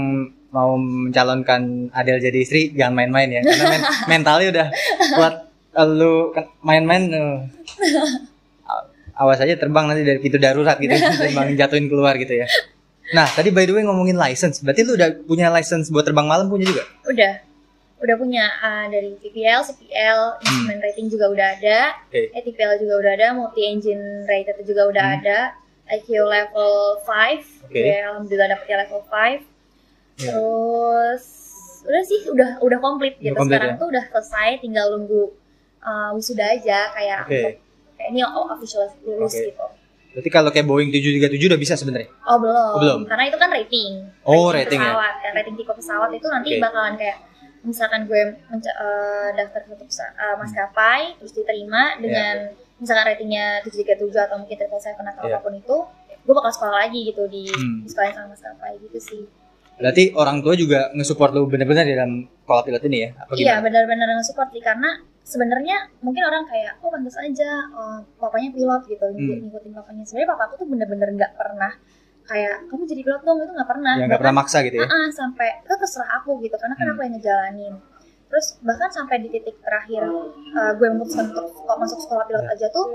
mau 0.54 0.78
mencalonkan 0.78 1.60
Adel 1.90 2.22
jadi 2.22 2.38
istri 2.38 2.70
jangan 2.70 2.94
main-main 2.96 3.26
ya 3.28 3.42
karena 3.42 3.64
men- 3.68 3.86
mentalnya 4.12 4.48
udah 4.50 4.66
buat 5.12 5.34
lu 5.90 6.30
main-main 6.62 7.02
uh, 7.10 7.38
awas 9.14 9.38
aja 9.38 9.54
terbang 9.54 9.86
nanti 9.86 10.02
dari 10.02 10.18
pintu 10.18 10.38
darurat 10.38 10.76
gitu 10.76 10.94
terbang 11.20 11.54
jatuhin 11.54 11.86
keluar 11.86 12.14
gitu 12.14 12.34
ya. 12.36 12.46
Nah 13.10 13.26
tadi 13.28 13.50
by 13.50 13.62
the 13.62 13.72
way 13.72 13.82
ngomongin 13.82 14.14
license, 14.16 14.58
berarti 14.58 14.82
lu 14.82 14.94
udah 14.94 15.10
punya 15.22 15.50
license 15.50 15.90
buat 15.90 16.02
terbang 16.02 16.24
malam 16.24 16.46
punya 16.46 16.66
juga? 16.66 16.82
udah 17.04 17.32
udah 18.00 18.16
punya 18.16 18.44
uh, 18.58 18.86
dari 18.86 19.16
VPL, 19.16 19.64
CPL, 19.64 20.20
instrument 20.38 20.80
rating 20.82 21.08
juga 21.08 21.24
udah 21.26 21.46
ada, 21.52 21.78
Hmm. 22.04 22.10
Oke. 22.10 22.36
ATPL 22.36 22.72
juga 22.78 22.94
udah 23.00 23.12
ada, 23.12 23.28
multi 23.32 23.64
engine 23.64 24.02
rated 24.24 24.60
juga 24.62 24.84
udah 24.86 25.04
Hmm. 25.04 25.16
ada, 25.18 25.38
IQ 25.88 26.08
level 26.18 26.72
5, 27.00 27.64
Oke. 27.64 27.80
ya 27.80 28.04
alhamdulillah 28.06 28.48
dapetnya 28.52 28.76
level 28.84 29.00
5. 29.02 29.40
Iya. 30.16 30.30
Terus 30.32 31.24
udah 31.84 32.02
sih 32.02 32.20
udah 32.26 32.50
udah 32.60 32.78
komplit 32.78 33.14
Udah 33.14 33.24
gitu. 33.24 33.36
komplit 33.36 33.56
Sekarang 33.56 33.70
ya? 33.70 33.80
tuh 33.80 33.88
udah 33.88 34.04
selesai 34.08 34.48
tinggal 34.58 34.86
nunggu 34.90 35.22
uh, 35.80 36.10
wisuda 36.12 36.44
aja 36.50 36.78
kayak 36.90 37.18
untuk- 37.24 37.60
kayak 37.94 38.08
ini 38.08 38.20
oh, 38.22 38.46
official 38.48 38.84
lulus 39.02 39.32
Oke. 39.32 39.48
gitu. 39.48 39.66
Berarti 40.10 40.30
kalau 40.30 40.48
kayak 40.48 40.64
Boeing 40.64 40.88
737 40.88 41.50
udah 41.50 41.58
bisa 41.58 41.74
sebenarnya? 41.74 42.06
Oh 42.22 42.38
belum. 42.38 42.54
Oh, 42.70 42.78
belum. 42.78 43.00
Karena 43.04 43.24
itu 43.26 43.36
kan 43.36 43.50
rating. 43.50 43.92
Oh, 44.22 44.48
rating 44.48 44.78
ya? 44.78 44.86
pesawat. 44.88 45.14
Kan 45.20 45.32
rating 45.34 45.54
tipe 45.56 45.72
pesawat 45.72 46.10
itu 46.10 46.26
nanti 46.26 46.48
Oke. 46.52 46.62
bakalan 46.62 46.94
kayak 46.94 47.18
misalkan 47.60 48.00
gue 48.04 48.22
eh, 48.22 49.28
daftar 49.34 49.60
ke 49.60 49.68
satu 49.70 49.84
pesa- 49.84 50.14
eh, 50.14 50.36
maskapai 50.36 51.16
terus 51.16 51.32
diterima 51.32 51.96
dengan 51.98 52.52
misalkan 52.76 53.04
ratingnya 53.06 53.60
737 53.62 53.90
atau 54.20 54.36
mungkin 54.36 54.54
777 54.54 55.00
atau 55.10 55.24
Iya. 55.24 55.32
apa 55.32 55.38
pun 55.40 55.54
itu 55.54 55.76
gue 56.20 56.34
bakal 56.34 56.50
sekolah 56.50 56.74
lagi 56.78 57.00
gitu 57.04 57.24
di, 57.26 57.44
Hmm. 57.46 57.80
di 57.80 57.88
sekolah 57.88 58.06
yang 58.06 58.16
sama 58.16 58.28
maskapai 58.30 58.72
gitu 58.80 58.98
sih 58.98 59.22
Berarti 59.74 60.14
orang 60.14 60.38
tua 60.38 60.54
juga 60.54 60.90
nge-support 60.92 61.30
lu 61.30 61.44
bener-bener 61.44 61.82
dalam 61.88 62.10
sekolah 62.38 62.62
pilot 62.62 62.82
ini 62.84 62.98
ya? 63.00 63.08
Apa 63.16 63.30
iya 63.34 63.58
gimana? 63.58 63.62
benar-benar 63.62 64.06
nge-support 64.14 64.48
sih 64.50 64.60
karena 64.60 64.90
sebenarnya 65.20 65.76
mungkin 65.98 66.22
orang 66.22 66.44
kayak 66.44 66.78
oh 66.78 66.88
pantas 66.88 67.16
aja 67.16 67.50
oh, 67.70 67.98
papanya 68.18 68.50
pilot 68.50 68.82
gitu 68.86 69.02
Hmm. 69.02 69.16
ngikut- 69.16 69.40
ngikutin 69.42 69.72
papanya 69.72 70.02
sebenarnya 70.04 70.30
papaku 70.30 70.52
tuh 70.56 70.68
bener-bener 70.68 71.08
nggak 71.12 71.32
pernah 71.34 71.72
kayak 72.24 72.68
kamu 72.68 72.82
jadi 72.84 73.02
pilot 73.02 73.22
dong 73.22 73.36
itu 73.38 73.52
nggak 73.52 73.68
pernah 73.68 73.94
Ya 73.94 74.04
nggak 74.06 74.20
pernah 74.20 74.36
maksa 74.36 74.58
gitu 74.60 74.76
ya? 74.76 74.84
Ah, 74.84 74.94
ah, 74.94 75.08
sampai 75.10 75.48
itu 75.58 75.74
terserah 75.74 76.10
aku 76.14 76.38
gitu 76.38 76.54
karena 76.54 76.74
kan 76.74 76.84
Hmm. 76.84 76.92
aku 76.92 77.00
yang 77.02 77.14
ngejalanin 77.14 77.74
terus 78.24 78.46
bahkan 78.60 78.90
sampai 78.90 79.16
di 79.18 79.28
titik 79.28 79.56
terakhir 79.60 80.02
uh, 80.50 80.72
gue 80.74 80.86
memutuskan 80.88 81.30
untuk 81.30 81.54
kok 81.56 81.76
masuk 81.76 81.98
sekolah 81.98 82.24
pilot 82.24 82.44
Ya. 82.44 82.52
aja 82.52 82.66
tuh 82.68 82.86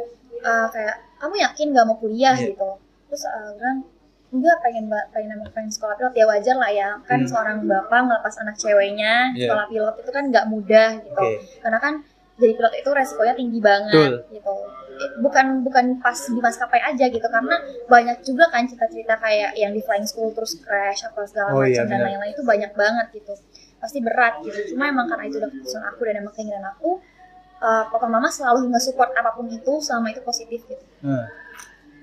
uh, 0.42 0.68
kayak 0.68 0.96
kamu 1.18 1.36
yakin 1.40 1.66
gak 1.72 1.86
mau 1.86 1.96
kuliah 1.96 2.34
Iya. 2.34 2.52
gitu 2.52 2.70
terus 3.08 3.24
uh, 3.24 3.50
gue 3.50 3.58
bilang 3.58 3.80
enggak 4.30 4.58
pengen 4.62 4.86
pengen 5.10 5.30
emang 5.34 5.50
pengen 5.50 5.70
sekolah 5.70 5.96
pilot 5.96 6.14
ya 6.14 6.26
wajar 6.26 6.56
lah 6.56 6.70
ya 6.70 6.90
kan 7.04 7.20
Hmm. 7.20 7.28
seorang 7.28 7.58
bapak 7.64 8.00
ngelepas 8.00 8.36
anak 8.38 8.56
ceweknya 8.56 9.34
Iya. 9.34 9.50
sekolah 9.50 9.66
pilot 9.68 9.96
itu 9.98 10.12
kan 10.12 10.24
nggak 10.28 10.46
mudah 10.48 10.90
gitu 11.00 11.18
Oke. 11.20 11.42
karena 11.60 11.78
kan 11.78 11.94
jadi 12.36 12.54
pilot 12.54 12.74
itu 12.76 12.90
resikonya 12.92 13.34
tinggi 13.34 13.60
banget 13.60 14.12
Betul. 14.12 14.14
gitu 14.32 14.56
Eh, 15.00 15.16
bukan 15.18 15.64
bukan 15.64 15.86
pas 15.98 16.20
di 16.20 16.36
maskapai 16.38 16.84
aja 16.84 17.08
gitu 17.08 17.24
karena 17.24 17.56
banyak 17.88 18.20
juga 18.20 18.52
kan 18.52 18.68
cerita-cerita 18.68 19.16
kayak 19.16 19.56
yang 19.56 19.72
di 19.72 19.80
flying 19.80 20.04
school 20.04 20.28
terus 20.30 20.60
crash 20.60 21.08
apa 21.08 21.24
segala 21.24 21.56
Oh 21.56 21.64
iya, 21.64 21.82
macam 21.82 21.88
dan 21.88 21.96
benar. 21.96 22.08
lain-lain 22.12 22.32
itu 22.36 22.44
banyak 22.44 22.72
banget 22.76 23.08
gitu 23.14 23.32
pasti 23.80 24.04
berat 24.04 24.44
gitu 24.44 24.60
cuma 24.70 24.92
emang 24.92 25.08
karena 25.08 25.24
itu 25.26 25.40
udah 25.40 25.48
keputusan 25.50 25.84
aku 25.86 26.02
dan 26.04 26.20
emang 26.20 26.36
keinginan 26.36 26.68
aku 26.70 27.00
eh, 27.60 27.84
papa 27.88 28.08
mama 28.08 28.28
selalu 28.28 28.68
nge-support 28.68 29.12
apa 29.14 29.32
pun 29.32 29.48
itu 29.48 29.74
selama 29.80 30.12
itu 30.12 30.20
positif 30.20 30.60
gitu 30.66 30.84
Hmm. 31.00 31.24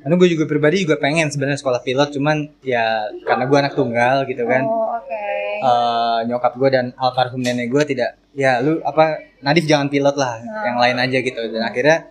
Karena 0.06 0.14
gue 0.16 0.28
juga 0.30 0.44
pribadi 0.44 0.76
juga 0.80 0.96
pengen 0.96 1.26
sebenarnya 1.26 1.58
sekolah 1.58 1.82
pilot, 1.82 2.14
cuman 2.14 2.36
ya 2.62 2.84
karena 3.20 3.44
gue 3.44 3.58
anak 3.58 3.74
tunggal 3.74 4.22
gitu 4.24 4.46
kan. 4.46 4.62
oh 4.62 4.94
oke 4.94 5.22
eh, 5.58 6.18
nyokap 6.24 6.52
gue 6.54 6.68
dan 6.70 6.94
almarhum 6.94 7.40
nenek 7.40 7.66
gue 7.66 7.82
tidak 7.86 8.14
ya 8.30 8.60
lu 8.60 8.78
apa 8.82 9.18
Nadif 9.40 9.64
jangan 9.64 9.88
pilot 9.88 10.14
lah 10.14 10.38
Nah. 10.38 10.62
yang 10.64 10.76
lain 10.76 10.96
aja 11.00 11.18
gitu 11.18 11.40
dan 11.48 11.62
akhirnya 11.64 12.06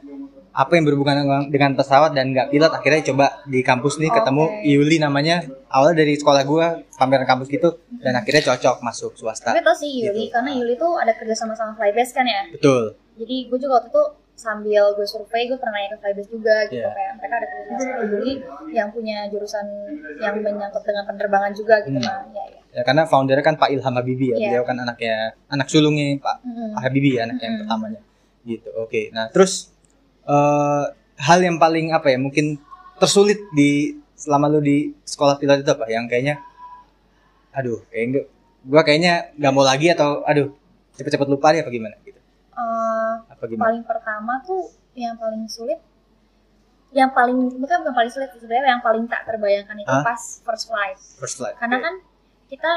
apa 0.51 0.71
yang 0.71 0.83
berhubungan 0.83 1.23
dengan- 1.45 1.75
pesawat 1.75 2.11
dan 2.11 2.31
nggak 2.31 2.49
pilot 2.49 2.71
akhirnya 2.73 3.01
coba 3.05 3.25
di 3.45 3.59
kampus 3.61 3.95
nih 3.95 4.09
ketemu 4.09 4.43
Oke. 4.45 4.65
Yuli 4.65 4.97
namanya 4.97 5.35
awalnya 5.67 6.01
dari 6.01 6.15
sekolah 6.15 6.41
gue 6.43 6.65
pameran 6.91 7.23
kampus 7.23 7.47
gitu 7.47 7.69
dan 7.97 8.15
akhirnya 8.15 8.43
cocok 8.45 8.81
masuk 8.81 9.11
swasta 9.13 9.51
tapi 9.51 9.61
tau 9.61 9.71
sih 9.73 9.87
Yuli 10.01 10.25
Gitu. 10.25 10.33
karena 10.33 10.51
Yuli 10.51 10.73
tuh 10.75 10.95
ada 10.95 11.11
kerja 11.11 11.35
sama 11.35 11.53
sama 11.53 11.75
Flybase 11.75 12.11
kan 12.11 12.25
ya 12.25 12.41
betul 12.49 12.97
jadi 13.15 13.35
gue 13.45 13.57
juga 13.57 13.73
waktu 13.77 13.89
itu 13.89 14.03
sambil 14.35 14.83
gue 14.91 15.03
survei 15.03 15.47
gue 15.47 15.55
pernah 15.55 15.73
nanya 15.73 15.89
ke 15.89 15.97
Flybase 15.97 16.29
juga 16.29 16.55
gitu 16.65 16.77
Iya. 16.77 16.91
kayak 16.91 17.11
mereka 17.15 17.35
ada 17.35 17.47
sama 17.47 18.03
Yuli 18.05 18.33
yang 18.69 18.87
punya 18.89 19.17
jurusan 19.27 19.65
yang 20.17 20.35
menyangkut 20.37 20.83
dengan 20.83 21.03
penerbangan 21.05 21.51
juga 21.51 21.75
gitu 21.81 21.95
Hmm. 21.95 22.03
nah 22.03 22.19
ya 22.29 22.43
ya 22.45 22.59
ya 22.69 22.81
karena 22.83 23.03
foundernya 23.05 23.39
kan 23.41 23.55
Pak 23.55 23.71
Ilham 23.71 23.95
Habibie 23.95 24.29
ya 24.29 24.37
Iya. 24.37 24.47
beliau 24.51 24.63
kan 24.63 24.75
anaknya 24.77 25.15
anak 25.47 25.67
sulungnya 25.67 26.19
Pak. 26.19 26.35
Pak 26.75 26.81
Habibie 26.81 27.15
ya 27.15 27.23
anak 27.23 27.39
yang 27.39 27.51
Mm-mm. 27.53 27.61
pertamanya 27.63 28.01
gitu 28.43 28.69
oke 28.75 29.01
nah 29.09 29.25
terus 29.27 29.71
eh, 30.23 30.83
hal 31.17 31.39
yang 31.39 31.55
paling 31.55 31.89
apa 31.89 32.11
ya 32.11 32.19
mungkin 32.19 32.59
tersulit 32.95 33.39
di 33.51 33.95
selama 34.13 34.47
lu 34.49 34.59
di 34.59 34.77
sekolah 35.01 35.35
pilot 35.35 35.61
itu 35.61 35.71
apa 35.71 35.87
yang 35.87 36.05
kayaknya 36.05 36.43
aduh 37.51 37.79
kayak 37.87 38.27
gua 38.61 38.81
kayaknya 38.81 39.31
nggak 39.33 39.53
mau 39.53 39.63
lagi 39.63 39.87
atau 39.89 40.23
aduh 40.23 40.51
cepet-cepet 40.93 41.27
lupa 41.29 41.51
deh 41.51 41.61
apa 41.61 41.69
gimana 41.69 41.95
gitu 42.01 42.19
Eh, 42.55 42.94
apa 43.35 43.43
gimana 43.45 43.63
paling 43.65 43.83
pertama 43.83 44.33
tuh 44.41 44.63
yang 44.93 45.15
paling 45.15 45.43
sulit 45.45 45.79
yang 46.89 47.11
paling 47.11 47.35
bukan 47.51 47.77
bukan 47.83 47.93
paling 47.93 48.07
sulit 48.09 48.31
sebenarnya 48.33 48.71
yang 48.71 48.81
paling 48.81 49.03
tak 49.05 49.27
terbayangkan 49.27 49.75
itu 49.75 49.91
Hah? 49.91 49.99
pas 50.01 50.21
first 50.41 50.65
flight 50.65 50.95
first 51.19 51.35
flight 51.35 51.55
karena 51.57 51.77
kan 51.77 51.93
kita 52.47 52.71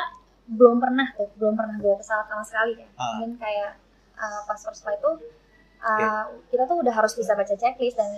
belum 0.49 0.81
pernah 0.81 1.07
tuh 1.15 1.31
belum 1.37 1.55
pernah 1.55 1.77
bawa 1.77 1.97
pesawat 1.97 2.27
sama 2.27 2.43
sekali 2.43 2.73
kan 2.75 2.91
Ah. 2.97 3.23
dan 3.23 3.31
kayak 3.37 3.71
uh, 4.17 4.41
pas 4.43 4.59
first 4.59 4.83
flight 4.83 4.99
tuh 4.99 5.23
uh, 5.79 6.25
kita 6.49 6.67
tuh 6.67 6.77
udah 6.77 6.91
harus 6.91 7.15
bisa 7.15 7.33
baca 7.33 7.55
checklist 7.55 7.95
dan 7.95 8.11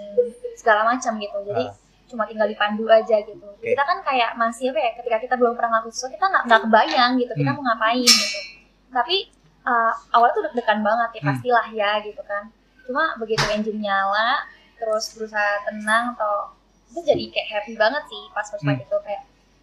segala 0.57 0.89
macam 0.89 1.21
gitu 1.21 1.37
jadi 1.45 1.69
Ah. 1.69 1.77
cuma 2.09 2.25
tinggal 2.25 2.49
dipandu 2.49 2.89
aja 2.89 3.21
gitu 3.21 3.45
Oke. 3.45 3.71
kita 3.71 3.83
kan 3.83 4.01
kayak 4.01 4.35
masih 4.35 4.73
apa 4.73 4.81
ya 4.81 4.91
ketika 4.97 5.17
kita 5.21 5.35
belum 5.37 5.53
pernah 5.53 5.79
ngelakuin 5.79 5.93
sesuatu 5.93 6.15
kita 6.17 6.27
nggak 6.27 6.45
nggak 6.49 6.61
kebayang 6.65 7.11
gitu 7.19 7.33
kita 7.35 7.51
Hmm. 7.51 7.59
mau 7.61 7.65
ngapain 7.69 8.03
gitu 8.03 8.39
tapi 8.91 9.17
uh, 9.63 9.93
awalnya 10.11 10.35
tuh 10.35 10.45
deg-degan 10.47 10.81
banget 10.81 11.09
ya 11.15 11.21
Hmm. 11.21 11.29
pastilah 11.31 11.67
ya 11.71 11.91
gitu 12.01 12.23
kan 12.23 12.49
cuma 12.85 13.15
begitu 13.17 13.45
engine 13.49 13.81
nyala 13.81 14.43
terus 14.75 15.13
berusaha 15.13 15.63
tenang 15.63 16.15
atau 16.15 16.53
itu 16.89 17.01
jadi 17.03 17.25
kayak 17.29 17.49
happy 17.51 17.73
banget 17.75 18.03
sih 18.05 18.23
pas 18.31 18.45
first 18.45 18.61
flight 18.61 18.79
Hmm. 18.79 18.87
itu 18.87 18.97
kayak 19.01 19.23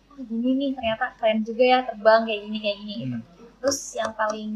oh 0.10 0.24
gini 0.24 0.51
nih 0.56 0.70
ternyata 0.74 1.06
keren 1.16 1.42
juga 1.42 1.63
ya 1.63 1.80
terbang 1.84 2.22
kayak 2.24 2.42
gini 2.44 2.58
kayak 2.58 2.77
gini 2.77 2.94
gitu 3.00 3.16
Hmm. 3.16 3.25
terus 3.58 3.80
yang 3.94 4.12
paling 4.13 4.51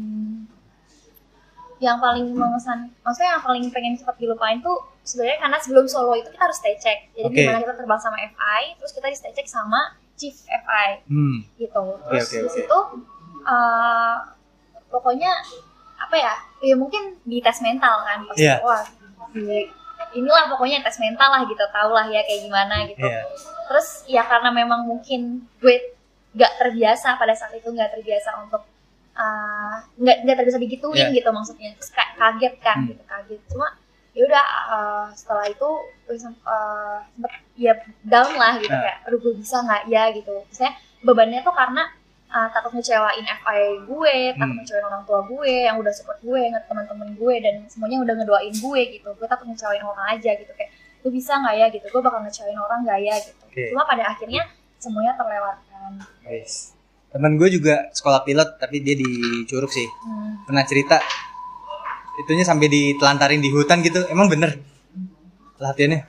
yang 1.78 1.98
paling 1.98 2.30
mengesan 2.30 2.94
maksudnya 3.02 3.34
yang 3.34 3.42
paling 3.42 3.64
pengen 3.68 3.98
cepat 3.98 4.14
dilupain 4.16 4.62
tuh 4.62 4.78
sebenarnya 5.02 5.38
karena 5.40 5.58
sebelum 5.58 5.82
solo 5.84 6.14
itu 6.14 6.30
kita 6.30 6.38
harus 6.40 6.54
stay 6.56 6.78
check 6.78 7.10
jadi 7.10 7.26
Oke. 7.26 7.34
gimana 7.36 7.58
kita 7.58 7.74
terbang 7.74 7.98
sama 7.98 8.16
FI 8.22 8.78
terus 8.78 8.94
kita 8.94 9.10
di 9.10 9.18
stay 9.18 9.32
check 9.32 9.48
sama 9.50 9.80
chief 10.14 10.46
FI 10.46 11.02
hmm 11.04 11.36
gitu 11.58 11.82
terus 12.06 12.26
di 12.30 12.38
oke. 12.38 12.54
situ 12.54 12.78
eh, 13.42 14.16
pokoknya 14.92 15.32
apa 15.96 16.14
ya 16.14 16.34
ya 16.60 16.74
mungkin 16.76 17.16
di 17.24 17.40
tes 17.40 17.58
mental 17.60 18.04
kan 18.04 18.28
pas 18.28 18.36
Iya. 18.36 18.60
wah 18.60 18.84
inilah 20.12 20.44
pokoknya 20.52 20.84
tes 20.84 21.00
mental 21.00 21.28
lah 21.30 21.42
gitu 21.48 21.64
tau 21.72 21.90
lah 21.90 22.04
ya 22.06 22.20
kayak 22.22 22.40
gimana 22.44 22.74
gitu 22.84 23.00
Iya. 23.02 23.22
terus 23.70 23.88
ya 24.04 24.22
karena 24.22 24.52
memang 24.52 24.84
mungkin 24.84 25.48
gue 25.58 25.96
gak 26.32 26.52
terbiasa 26.58 27.16
pada 27.16 27.32
saat 27.32 27.52
itu 27.52 27.68
nggak 27.68 27.92
terbiasa 27.92 28.44
untuk 28.44 28.64
uh, 29.14 29.74
nggak 29.96 30.16
nggak 30.24 30.36
terbiasa 30.36 30.60
digituin 30.60 31.08
Iya. 31.08 31.16
gitu 31.16 31.28
maksudnya 31.30 31.72
terus 31.74 31.90
kayak 31.90 32.12
kaget 32.14 32.54
kan 32.60 32.76
Hmm. 32.82 32.88
gitu 32.92 33.02
kaget 33.04 33.40
cuma 33.48 33.68
ya 34.12 34.22
udah 34.28 34.46
uh, 34.68 35.06
setelah 35.16 35.48
itu 35.48 35.68
gue 36.04 36.16
uh, 36.44 36.98
sempet 37.08 37.32
ya 37.56 37.72
down 38.04 38.32
lah 38.36 38.60
gitu 38.60 38.68
Nah. 38.68 38.84
kayak 38.84 38.98
aduh 39.08 39.18
gue 39.18 39.32
bisa 39.40 39.56
nggak 39.60 39.82
ya 39.88 40.02
gitu 40.12 40.34
saya 40.52 40.76
bebannya 41.00 41.40
tuh 41.40 41.54
karena 41.56 41.88
uh, 42.32 42.48
takut 42.48 42.72
ngecewain 42.72 43.20
FI 43.22 43.60
gue 43.84 44.14
takut 44.32 44.48
Hmm. 44.48 44.58
ngecewain 44.58 44.84
orang 44.84 45.02
tua 45.02 45.20
gue 45.22 45.52
yang 45.62 45.76
udah 45.76 45.92
support 45.92 46.18
gue 46.18 46.40
nge- 46.42 46.64
teman-teman 46.64 47.12
gue 47.12 47.34
dan 47.38 47.54
semuanya 47.66 48.00
udah 48.00 48.14
ngedoain 48.16 48.54
gue 48.54 48.80
gitu. 48.90 49.08
Gue 49.12 49.26
takut 49.26 49.46
ngecewain 49.46 49.80
orang 49.80 50.06
aja 50.10 50.30
gitu 50.32 50.52
kayak 50.52 50.70
gue 50.74 51.10
bisa 51.10 51.36
nggak 51.36 51.54
ya? 51.54 51.66
gitu. 51.68 51.86
Gue 51.86 52.00
bakal 52.00 52.20
ngecewain 52.20 52.56
orang 52.56 52.80
nggak 52.82 52.98
ya 52.98 53.14
gitu. 53.20 53.42
Oke. 53.44 53.64
cuma 53.68 53.84
pada 53.84 54.08
akhirnya 54.08 54.42
semuanya 54.76 55.12
terlewatkan. 55.14 55.90
Guys 56.22 56.72
temen 57.12 57.36
gue 57.36 57.48
juga 57.52 57.92
sekolah 57.92 58.24
pilot 58.24 58.56
tapi 58.56 58.80
dia 58.80 58.96
di 58.96 59.04
Curug 59.44 59.68
sih. 59.68 59.84
Hmm. 59.84 60.40
pernah 60.42 60.64
cerita 60.64 60.96
itunya 62.18 62.40
sampai 62.42 62.66
ditelantarin 62.66 63.38
di 63.38 63.48
hutan 63.48 63.80
gitu. 63.80 64.04
Emang 64.08 64.26
bener? 64.26 64.56
Latihannya? 65.58 66.08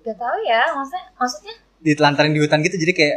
Gak 0.00 0.16
tahu 0.16 0.38
ya 0.42 0.72
maksudnya 0.72 1.04
maksudnya? 1.14 1.54
Ditelantarin 1.78 2.32
di 2.32 2.40
hutan 2.40 2.60
gitu 2.60 2.76
jadi 2.76 2.92
kayak 2.92 3.16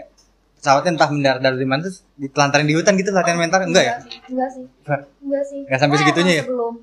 pesawatnya 0.64 0.96
entah 0.96 1.10
mendarat 1.10 1.42
dari 1.44 1.68
mana 1.68 1.84
terus 1.84 2.08
ditelantarin 2.16 2.64
di 2.64 2.72
hutan 2.72 2.96
gitu 2.96 3.12
latihan 3.12 3.36
mental 3.36 3.60
enggak 3.62 3.84
ya 3.84 3.96
sih, 4.00 4.16
enggak 4.26 4.50
sih 4.50 4.64
Enggak. 4.64 5.02
enggak 5.20 5.44
sih 5.44 5.60
Enggak 5.62 5.76
sampai 5.78 5.92
Karena 5.92 6.08
segitunya 6.08 6.34
ya? 6.34 6.44
sebelum 6.44 6.74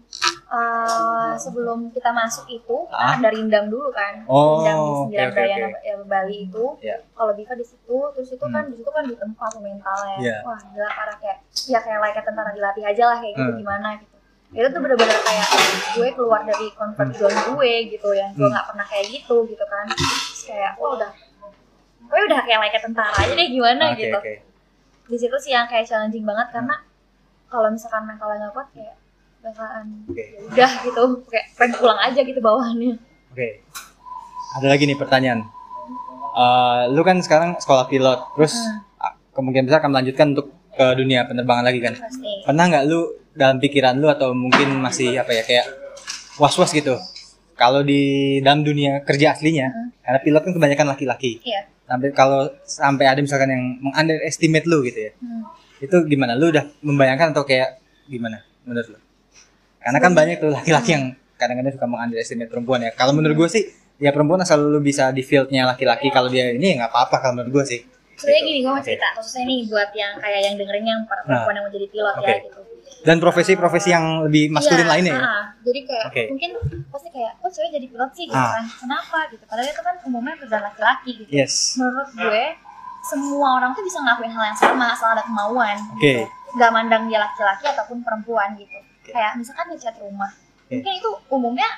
uh, 0.46 1.32
sebelum 1.34 1.78
kita 1.88 2.10
masuk 2.12 2.44
itu 2.46 2.76
kita 2.84 2.92
Ah. 2.92 3.08
kan 3.10 3.20
dari 3.22 3.36
Indam 3.38 3.64
dulu 3.66 3.88
kan 3.88 4.14
Oh, 4.26 4.60
Indam 4.60 4.76
di 4.76 4.92
Sembilan 5.00 5.24
oke, 5.26 5.36
Daya 5.40 5.56
oke. 5.56 5.80
ya, 5.80 5.94
Bali 6.02 6.36
itu 6.42 6.64
Ya. 6.80 6.96
kalau 7.10 7.32
Biva 7.32 7.54
di 7.54 7.64
situ 7.64 7.96
terus 8.12 8.28
itu 8.28 8.44
kan 8.44 8.52
Hmm. 8.58 8.68
di 8.68 8.76
situ 8.76 8.90
kan 8.90 9.04
di 9.06 9.16
tempat 9.16 9.50
mentalnya 9.56 10.16
Iya. 10.18 10.36
wah 10.42 10.60
gila 10.60 10.88
parah 10.90 11.16
kayak 11.16 11.38
ya 11.66 11.78
kayak 11.80 11.98
layaknya 11.98 12.22
tentara 12.22 12.50
dilatih 12.52 12.84
aja 12.84 13.04
lah 13.06 13.16
kayak 13.18 13.32
gitu 13.34 13.48
Hmm. 13.48 13.58
gimana 13.58 13.88
gitu 13.96 14.16
itu 14.50 14.66
tuh 14.68 14.80
bener-bener 14.82 15.14
kayak 15.16 15.46
gue 15.94 16.08
keluar 16.12 16.42
dari 16.42 16.66
comfort 16.74 17.10
zone 17.14 17.38
gue 17.48 17.72
gitu 17.88 18.08
ya 18.12 18.28
gue 18.28 18.42
Hmm. 18.42 18.50
nggak 18.50 18.66
pernah 18.66 18.84
kayak 18.84 19.06
gitu 19.08 19.36
gitu 19.46 19.64
kan 19.64 19.88
terus 19.88 20.44
kayak 20.44 20.74
wah 20.76 20.92
udah 20.92 21.10
gue 22.10 22.20
udah 22.26 22.40
kayak 22.42 22.58
layaknya 22.58 22.80
tentara 22.82 23.14
aja 23.14 23.32
deh 23.32 23.48
gimana 23.48 23.84
oke 23.88 23.98
gitu. 23.98 24.18
oke. 24.18 24.34
Di 25.06 25.16
situ 25.16 25.36
sih 25.38 25.50
yang 25.50 25.66
kayak 25.66 25.86
challenging 25.86 26.22
banget 26.22 26.50
karena 26.50 26.74
kalau 27.46 27.66
misalkan 27.66 28.02
mentalnya 28.04 28.36
nggak 28.40 28.52
kuat 28.52 28.68
kayak 28.70 28.94
bakalan 29.40 29.86
Oke. 30.04 30.22
ya 30.22 30.40
udah 30.44 30.70
gitu. 30.82 31.02
Kayak 31.26 31.46
pengen 31.54 31.72
pulang 31.76 31.98
aja 31.98 32.20
gitu 32.20 32.40
bawaannya 32.40 32.92
oke. 33.30 33.48
Ada 34.52 34.66
lagi 34.66 34.84
nih 34.84 34.98
pertanyaan. 34.98 35.40
Eh, 36.32 36.82
lu 36.88 37.02
kan 37.02 37.18
sekarang 37.18 37.54
sekolah 37.56 37.86
pilot 37.86 38.20
terus 38.34 38.54
Hmm. 38.54 38.86
kemungkinan 39.30 39.66
besar 39.66 39.78
akan 39.80 39.90
melanjutkan 39.90 40.26
untuk 40.30 40.46
ke 40.70 40.86
dunia 40.94 41.22
penerbangan 41.24 41.64
lagi 41.64 41.80
kan? 41.80 41.94
Pasti. 41.94 42.42
Pernah 42.42 42.64
nggak 42.66 42.84
lu 42.86 43.00
dalam 43.30 43.56
pikiran 43.56 43.94
lu 43.94 44.06
atau 44.06 44.30
mungkin 44.30 44.78
masih 44.78 45.14
apa 45.16 45.30
ya 45.32 45.42
kayak 45.42 45.66
was 46.36 46.54
was 46.54 46.70
gitu 46.70 46.98
kalau 47.60 47.84
di 47.84 48.00
dalam 48.40 48.64
dunia 48.64 49.04
kerja 49.04 49.36
aslinya 49.36 49.68
Hmm. 49.68 49.92
karena 50.00 50.18
pilot 50.24 50.42
kan 50.48 50.52
kebanyakan 50.56 50.86
laki-laki 50.96 51.32
iya 51.44 51.68
sampai 51.84 52.08
kalau 52.10 52.48
sampai 52.64 53.04
ada 53.04 53.20
misalkan 53.20 53.52
yang 53.52 53.64
mengunderestimate 53.84 54.64
lu 54.64 54.80
gitu 54.82 54.98
ya 55.06 55.12
Hmm. 55.20 55.44
itu 55.84 55.96
gimana 56.08 56.32
lu 56.34 56.48
udah 56.48 56.64
membayangkan 56.80 57.36
atau 57.36 57.44
kayak 57.44 57.76
gimana 58.04 58.40
menurut 58.64 58.90
lo? 58.90 58.98
Karena 59.80 59.96
kan 59.96 60.12
banyak 60.12 60.36
tuh 60.36 60.52
laki-laki 60.52 60.92
yang 60.92 61.04
kadang-kadang 61.40 61.72
suka 61.72 61.88
mengunderestimate 61.88 62.52
perempuan 62.52 62.84
ya. 62.84 62.92
Kalau 62.92 63.16
menurut 63.16 63.32
gue 63.32 63.48
sih 63.48 63.64
ya 63.96 64.12
perempuan 64.12 64.44
asal 64.44 64.60
lu 64.60 64.80
bisa 64.80 65.08
di 65.08 65.24
fieldnya 65.24 65.64
laki-laki 65.64 66.12
kalau 66.12 66.28
dia 66.28 66.52
ini 66.52 66.76
ya 66.76 66.84
nggak 66.84 66.90
apa-apa 66.92 67.16
kalau 67.24 67.32
menurut 67.40 67.52
gue 67.60 67.64
sih. 67.64 67.80
Sebenarnya 68.20 68.42
gini 68.44 68.58
gue 68.60 68.70
mau 68.70 68.82
cerita 68.82 69.06
khususnya 69.16 69.44
nih 69.44 69.60
buat 69.66 69.90
yang 69.92 70.12
kayak 70.16 70.40
yang 70.42 70.54
dengerin 70.54 70.86
yang 70.86 71.00
para 71.04 71.20
perempuan 71.22 71.54
yang 71.54 71.64
mau 71.64 71.72
jadi 71.72 71.86
pilot 71.88 72.14
Oke. 72.14 72.26
ya 72.26 72.36
gitu 72.42 72.60
Dan 73.00 73.16
profesi-profesi 73.16 73.88
yang 73.88 74.04
lebih 74.22 74.52
maskulin 74.52 74.84
Iya, 74.84 74.90
lainnya 74.90 75.14
ya. 75.14 75.22
ah, 75.22 75.44
jadi 75.58 75.80
kayak 75.82 76.04
Oke. 76.06 76.22
mungkin 76.28 76.50
pasti 76.86 77.08
kayak 77.08 77.32
oh 77.38 77.48
cewek 77.48 77.70
jadi 77.72 77.86
pilot 77.88 78.10
sih 78.12 78.24
gitu 78.24 78.36
Ah. 78.38 78.52
kan 78.54 78.64
kenapa 78.68 79.18
gitu 79.30 79.40
padahal 79.42 79.66
itu 79.66 79.80
kan 79.80 79.94
umumnya 80.04 80.34
kerjaan 80.36 80.62
laki-laki 80.62 81.10
gitu 81.16 81.30
Yes. 81.30 81.74
menurut 81.74 82.08
gue 82.12 82.42
semua 83.02 83.48
orang 83.56 83.72
tuh 83.72 83.80
bisa 83.80 83.96
ngelakuin 83.98 84.28
hal 84.28 84.44
yang 84.46 84.58
sama 84.58 84.84
asal 84.90 85.08
ada 85.10 85.24
kemauan 85.24 85.80
Oke. 85.90 86.04
gitu. 86.04 86.24
nggak 86.50 86.70
mandang 86.70 87.02
dia 87.06 87.18
laki-laki 87.18 87.64
ataupun 87.64 87.98
perempuan 88.00 88.52
gitu 88.54 88.76
kayak 89.06 89.32
misalkan 89.34 89.64
ngecat 89.70 89.96
rumah 89.96 90.28
Oke. 90.60 90.76
mungkin 90.76 90.92
itu 90.94 91.10
umumnya 91.30 91.68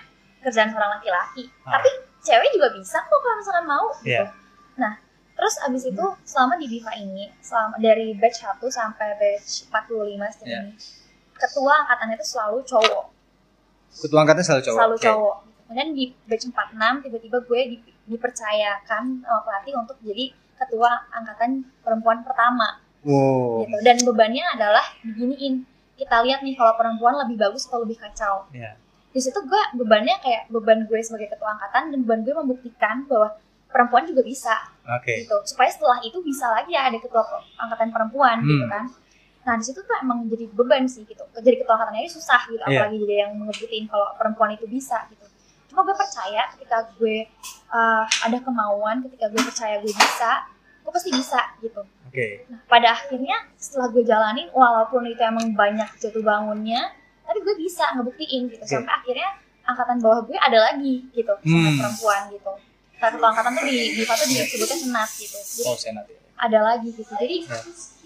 kerjaan 0.40 0.68
seorang 0.68 0.98
laki-laki 0.98 1.46
Ah. 1.62 1.78
tapi 1.78 1.86
cewek 2.18 2.50
juga 2.50 2.66
bisa 2.72 2.98
kok 2.98 3.14
kalau 3.14 3.36
misalkan 3.36 3.64
mau 3.64 3.86
gitu 3.96 4.10
Iya. 4.10 4.26
nah 4.74 4.98
terus 5.42 5.58
abis 5.60 5.82
itu 5.84 6.04
selama 6.22 6.54
di 6.54 6.70
Diva 6.70 6.94
ini 6.94 7.26
selama 7.40 7.74
dari 7.76 8.14
batch 8.14 8.46
1 8.46 8.62
sampai 8.62 9.08
batch 9.16 9.66
45 9.66 10.06
seperti 10.30 10.46
Iya. 10.46 10.60
ini 10.62 10.72
ketua 11.34 11.72
angkatannya 11.82 12.14
itu 12.14 12.26
selalu 12.28 12.62
cowok 12.62 13.04
Ketua 13.92 14.18
angkatnya 14.22 14.44
selalu 14.44 14.62
cowok. 14.62 14.78
selalu 14.78 14.94
Oke. 14.94 15.04
cowok 15.04 15.36
kemudian 15.66 15.88
di 15.90 16.04
batch 16.22 16.44
46 16.46 17.02
tiba-tiba 17.02 17.38
gue 17.42 17.60
di- 17.68 17.82
dipercayakan 18.06 19.02
sama 19.20 19.40
pelatih 19.42 19.74
untuk 19.74 19.98
jadi 20.00 20.24
ketua 20.56 20.90
angkatan 21.10 21.50
perempuan 21.82 22.22
pertama 22.22 22.78
Wow. 23.02 23.66
gitu 23.66 23.76
dan 23.82 23.98
bebannya 24.00 24.46
adalah 24.48 24.86
diginiin 25.02 25.66
kita 25.92 26.22
lihat 26.22 26.40
nih 26.40 26.54
kalau 26.54 26.78
perempuan 26.78 27.18
lebih 27.18 27.34
bagus 27.36 27.66
atau 27.66 27.82
lebih 27.82 27.98
kacau 27.98 28.46
Iya. 28.50 28.78
di 29.10 29.18
situ 29.18 29.42
gue 29.42 29.62
bebannya 29.76 30.22
kayak 30.22 30.46
beban 30.48 30.86
gue 30.86 31.02
sebagai 31.02 31.28
ketua 31.28 31.50
angkatan 31.52 31.90
dan 31.90 31.98
beban 32.00 32.22
gue 32.22 32.30
membuktikan 32.32 33.02
bahwa 33.04 33.34
perempuan 33.72 34.04
juga 34.04 34.22
bisa 34.22 34.54
Oke. 34.86 35.24
gitu 35.24 35.36
supaya 35.42 35.66
setelah 35.66 35.98
itu 36.00 36.20
bisa 36.20 36.46
lagi 36.46 36.70
ya 36.70 36.86
ada 36.86 36.96
ketua 36.96 37.24
angkatan 37.56 37.88
perempuan 37.88 38.38
Hmm. 38.38 38.48
gitu 38.48 38.66
kan 38.68 38.84
nah 39.42 39.54
di 39.56 39.64
situ 39.64 39.80
tuh 39.80 39.96
emang 39.98 40.28
jadi 40.28 40.46
beban 40.48 40.86
sih 40.86 41.02
gitu 41.02 41.24
jadi 41.34 41.56
ketua 41.58 41.74
angkatannya 41.74 42.00
ini 42.00 42.12
susah 42.12 42.46
gitu 42.46 42.62
Iya. 42.62 42.78
apalagi 42.78 42.96
jadi 43.00 43.14
yang 43.18 43.32
ngebuktiin 43.40 43.84
kalau 43.86 44.06
perempuan 44.14 44.50
itu 44.52 44.66
bisa 44.66 45.02
gitu 45.08 45.24
cuma 45.66 45.82
gue 45.82 45.96
percaya 45.96 46.46
ketika 46.52 46.76
gue 46.94 47.26
uh, 47.68 48.04
ada 48.06 48.38
kemauan 48.38 49.02
ketika 49.02 49.26
gue 49.26 49.42
percaya 49.42 49.80
gue 49.80 49.90
bisa 49.90 50.46
gue 50.78 50.92
pasti 50.92 51.10
bisa 51.10 51.40
gitu 51.58 51.82
Oke. 52.06 52.44
Nah, 52.44 52.60
pada 52.68 52.92
akhirnya 52.92 53.32
setelah 53.56 53.88
gue 53.88 54.04
jalanin, 54.04 54.52
walaupun 54.52 55.08
itu 55.08 55.16
emang 55.18 55.56
banyak 55.56 55.88
jatuh 55.96 56.20
bangunnya, 56.20 56.92
tapi 57.24 57.40
gue 57.40 57.56
bisa 57.56 57.88
ngebuktiin 57.96 58.52
gitu. 58.52 58.60
Oke. 58.60 58.68
Sampai 58.68 58.92
akhirnya 58.92 59.32
angkatan 59.64 59.96
bawah 59.96 60.20
gue 60.20 60.36
ada 60.36 60.60
lagi 60.60 61.08
gitu, 61.08 61.32
Hmm. 61.40 61.80
perempuan 61.80 62.28
gitu. 62.28 62.52
Ketua 63.04 63.28
angkatan 63.28 63.50
tuh 63.52 63.64
di 63.64 63.76
di 63.92 64.02
tuh 64.02 64.14
disebutnya 64.22 64.78
senat 64.78 65.10
gitu. 65.12 65.36
Jadi 65.36 65.62
Oh, 65.64 65.74
senat 65.74 66.04
ya. 66.06 66.18
ada 66.38 66.58
lagi 66.60 66.88
gitu. 66.88 67.12
Jadi 67.12 67.36
Ya. 67.42 67.58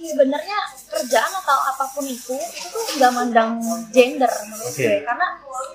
sebenarnya 0.07 0.59
kerjaan 0.87 1.33
atau 1.35 1.59
apa 1.67 1.85
pun 1.89 2.05
itu 2.05 2.33
itu 2.33 2.67
tuh 2.71 2.95
nggak 2.97 3.13
mandang 3.13 3.51
gender 3.91 4.29
menurut 4.45 4.69
Oke. 4.69 4.81
gue 4.83 4.99
karena 5.03 5.27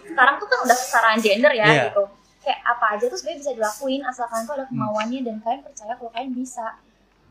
sekarang 0.04 0.36
tuh 0.38 0.48
kan 0.48 0.60
udah 0.62 0.75
kesetaraan 0.75 1.20
gender 1.20 1.51
ya 1.51 1.66
Iya. 1.66 1.84
gitu 1.88 2.04
kayak 2.40 2.60
apa 2.63 2.86
aja 2.92 3.06
tuh 3.06 3.13
sebenarnya 3.16 3.40
bisa 3.40 3.51
dilakuin 3.54 4.01
asal 4.04 4.25
kalian 4.25 4.46
tuh 4.46 4.56
ada 4.56 4.66
kemauannya 4.68 5.20
dan 5.22 5.36
kalian 5.40 5.62
percaya 5.62 5.94
kalau 5.96 6.10
kalian 6.12 6.32
bisa 6.32 6.66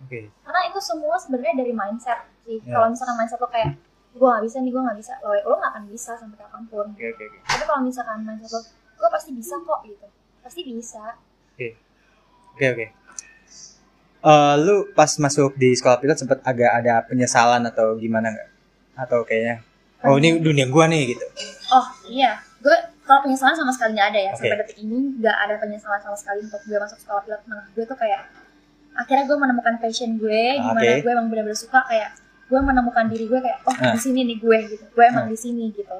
Oke. 0.00 0.30
karena 0.40 0.60
itu 0.66 0.78
semua 0.80 1.14
sebenarnya 1.14 1.54
dari 1.56 1.72
mindset 1.72 2.18
sih 2.40 2.58
Ya. 2.60 2.72
kalau 2.72 2.86
misalkan 2.88 3.16
mindset 3.16 3.38
lo 3.38 3.48
kayak 3.48 3.70
gue 4.10 4.26
gak 4.28 4.42
bisa 4.42 4.56
nih 4.58 4.70
gue 4.70 4.82
gak 4.82 4.98
bisa 4.98 5.12
lo 5.20 5.30
lo 5.36 5.54
gak 5.56 5.70
akan 5.72 5.84
bisa 5.86 6.10
sampai 6.16 6.36
kapan 6.36 6.62
pun 6.66 6.86
Oke, 6.90 7.06
oke, 7.08 7.22
oke. 7.24 7.38
tapi 7.44 7.62
kalau 7.64 7.80
misalkan 7.80 8.18
mindset 8.20 8.50
lo 8.50 8.60
gue 8.92 9.08
pasti 9.08 9.30
bisa 9.30 9.54
kok 9.56 9.80
gitu 9.84 10.06
pasti 10.40 10.60
bisa 10.64 11.04
Oke, 12.50 12.66
oke. 12.68 12.86
Eh, 14.20 14.54
lu 14.58 14.88
pas 14.92 15.08
masuk 15.16 15.56
di 15.56 15.72
sekolah 15.72 15.96
pilot 15.96 16.18
sempat 16.18 16.38
agak 16.42 16.70
ada 16.74 17.04
penyesalan 17.04 17.64
atau 17.64 17.96
gimana 17.96 18.28
nggak? 18.28 18.48
Atau 18.98 19.24
kayaknya 19.24 19.64
oh 20.00 20.16
ini 20.16 20.40
dunia 20.40 20.64
gua 20.66 20.88
nih 20.88 21.12
gitu. 21.12 21.24
oh 21.70 21.84
iya 22.08 22.32
gue 22.56 22.72
kalau 23.04 23.20
penyesalan 23.20 23.52
sama 23.52 23.68
sekali 23.68 23.92
nggak 23.92 24.08
ada 24.08 24.20
ya 24.20 24.30
Oke. 24.32 24.40
sampai 24.40 24.56
detik 24.58 24.78
ini 24.80 24.96
nggak 25.20 25.36
ada 25.38 25.54
penyesalan 25.56 26.00
sama 26.00 26.16
sekali 26.16 26.40
untuk 26.40 26.56
gue 26.64 26.72
masuk 26.74 26.96
sekolah 26.98 27.20
pilot 27.20 27.42
nah 27.44 27.60
gue 27.68 27.84
tuh 27.84 27.94
kayak 27.94 28.32
akhirnya 28.90 29.28
gue 29.28 29.36
menemukan 29.36 29.76
passion 29.76 30.16
gue 30.16 30.56
Ah, 30.56 30.72
gimana 30.72 30.80
oke. 30.82 31.04
gue 31.04 31.12
emang 31.12 31.28
benar-benar 31.28 31.58
suka 31.58 31.84
kayak 31.84 32.16
gue 32.48 32.60
menemukan 32.62 33.04
diri 33.06 33.24
gue 33.28 33.40
kayak 33.40 33.58
oh 33.60 33.76
Ah. 33.76 33.92
di 33.92 34.00
sini 34.00 34.20
nih 34.24 34.36
gue 34.40 34.58
gitu 34.72 34.84
gue 34.88 35.04
emang 35.04 35.24
Ah. 35.24 35.30
di 35.30 35.36
sini 35.36 35.64
gitu 35.68 35.96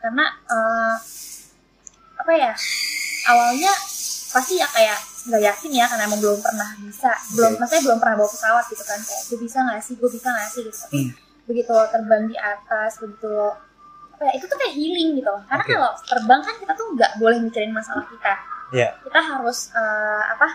karena 0.00 0.24
eh, 0.48 0.94
apa 2.16 2.32
ya 2.32 2.52
awalnya 3.26 3.72
pasti 4.28 4.52
ya 4.54 4.66
kayak 4.66 4.98
nggak 5.26 5.42
yakin 5.44 5.70
ya 5.72 5.84
karena 5.86 6.02
emang 6.04 6.18
belum 6.18 6.38
pernah 6.38 6.68
bisa 6.78 7.10
belum 7.32 7.50
Oke. 7.52 7.58
maksudnya 7.58 7.82
belum 7.84 7.98
pernah 7.98 8.16
bawa 8.16 8.28
pesawat 8.28 8.64
gitu 8.66 8.82
kan 8.82 8.98
kayak 8.98 9.22
gue 9.24 9.38
bisa 9.40 9.58
nggak 9.60 9.80
sih 9.80 9.94
gue 9.94 10.10
bisa 10.10 10.28
nggak 10.28 10.48
sih 10.48 10.60
gitu 10.62 10.78
tapi 10.78 10.98
Hmm. 10.98 11.10
begitu 11.46 11.72
terbang 11.88 12.22
di 12.24 12.36
atas 12.36 12.92
begitu 12.96 13.32
apa 14.10 14.22
ya 14.24 14.32
itu 14.34 14.44
tuh 14.44 14.56
kayak 14.56 14.74
healing 14.74 15.08
gitu 15.14 15.28
loh 15.28 15.42
karena 15.44 15.62
Oke. 15.62 15.72
kalau 15.72 15.90
terbang 16.04 16.40
kan 16.40 16.54
kita 16.56 16.72
tuh 16.72 16.86
nggak 16.92 17.10
boleh 17.16 17.38
mikirin 17.38 17.70
masalah 17.70 18.04
kita 18.04 18.34
Iya. 18.68 18.88
kita 19.00 19.20
harus 19.20 19.58
eh, 19.72 20.24
apa 20.28 20.48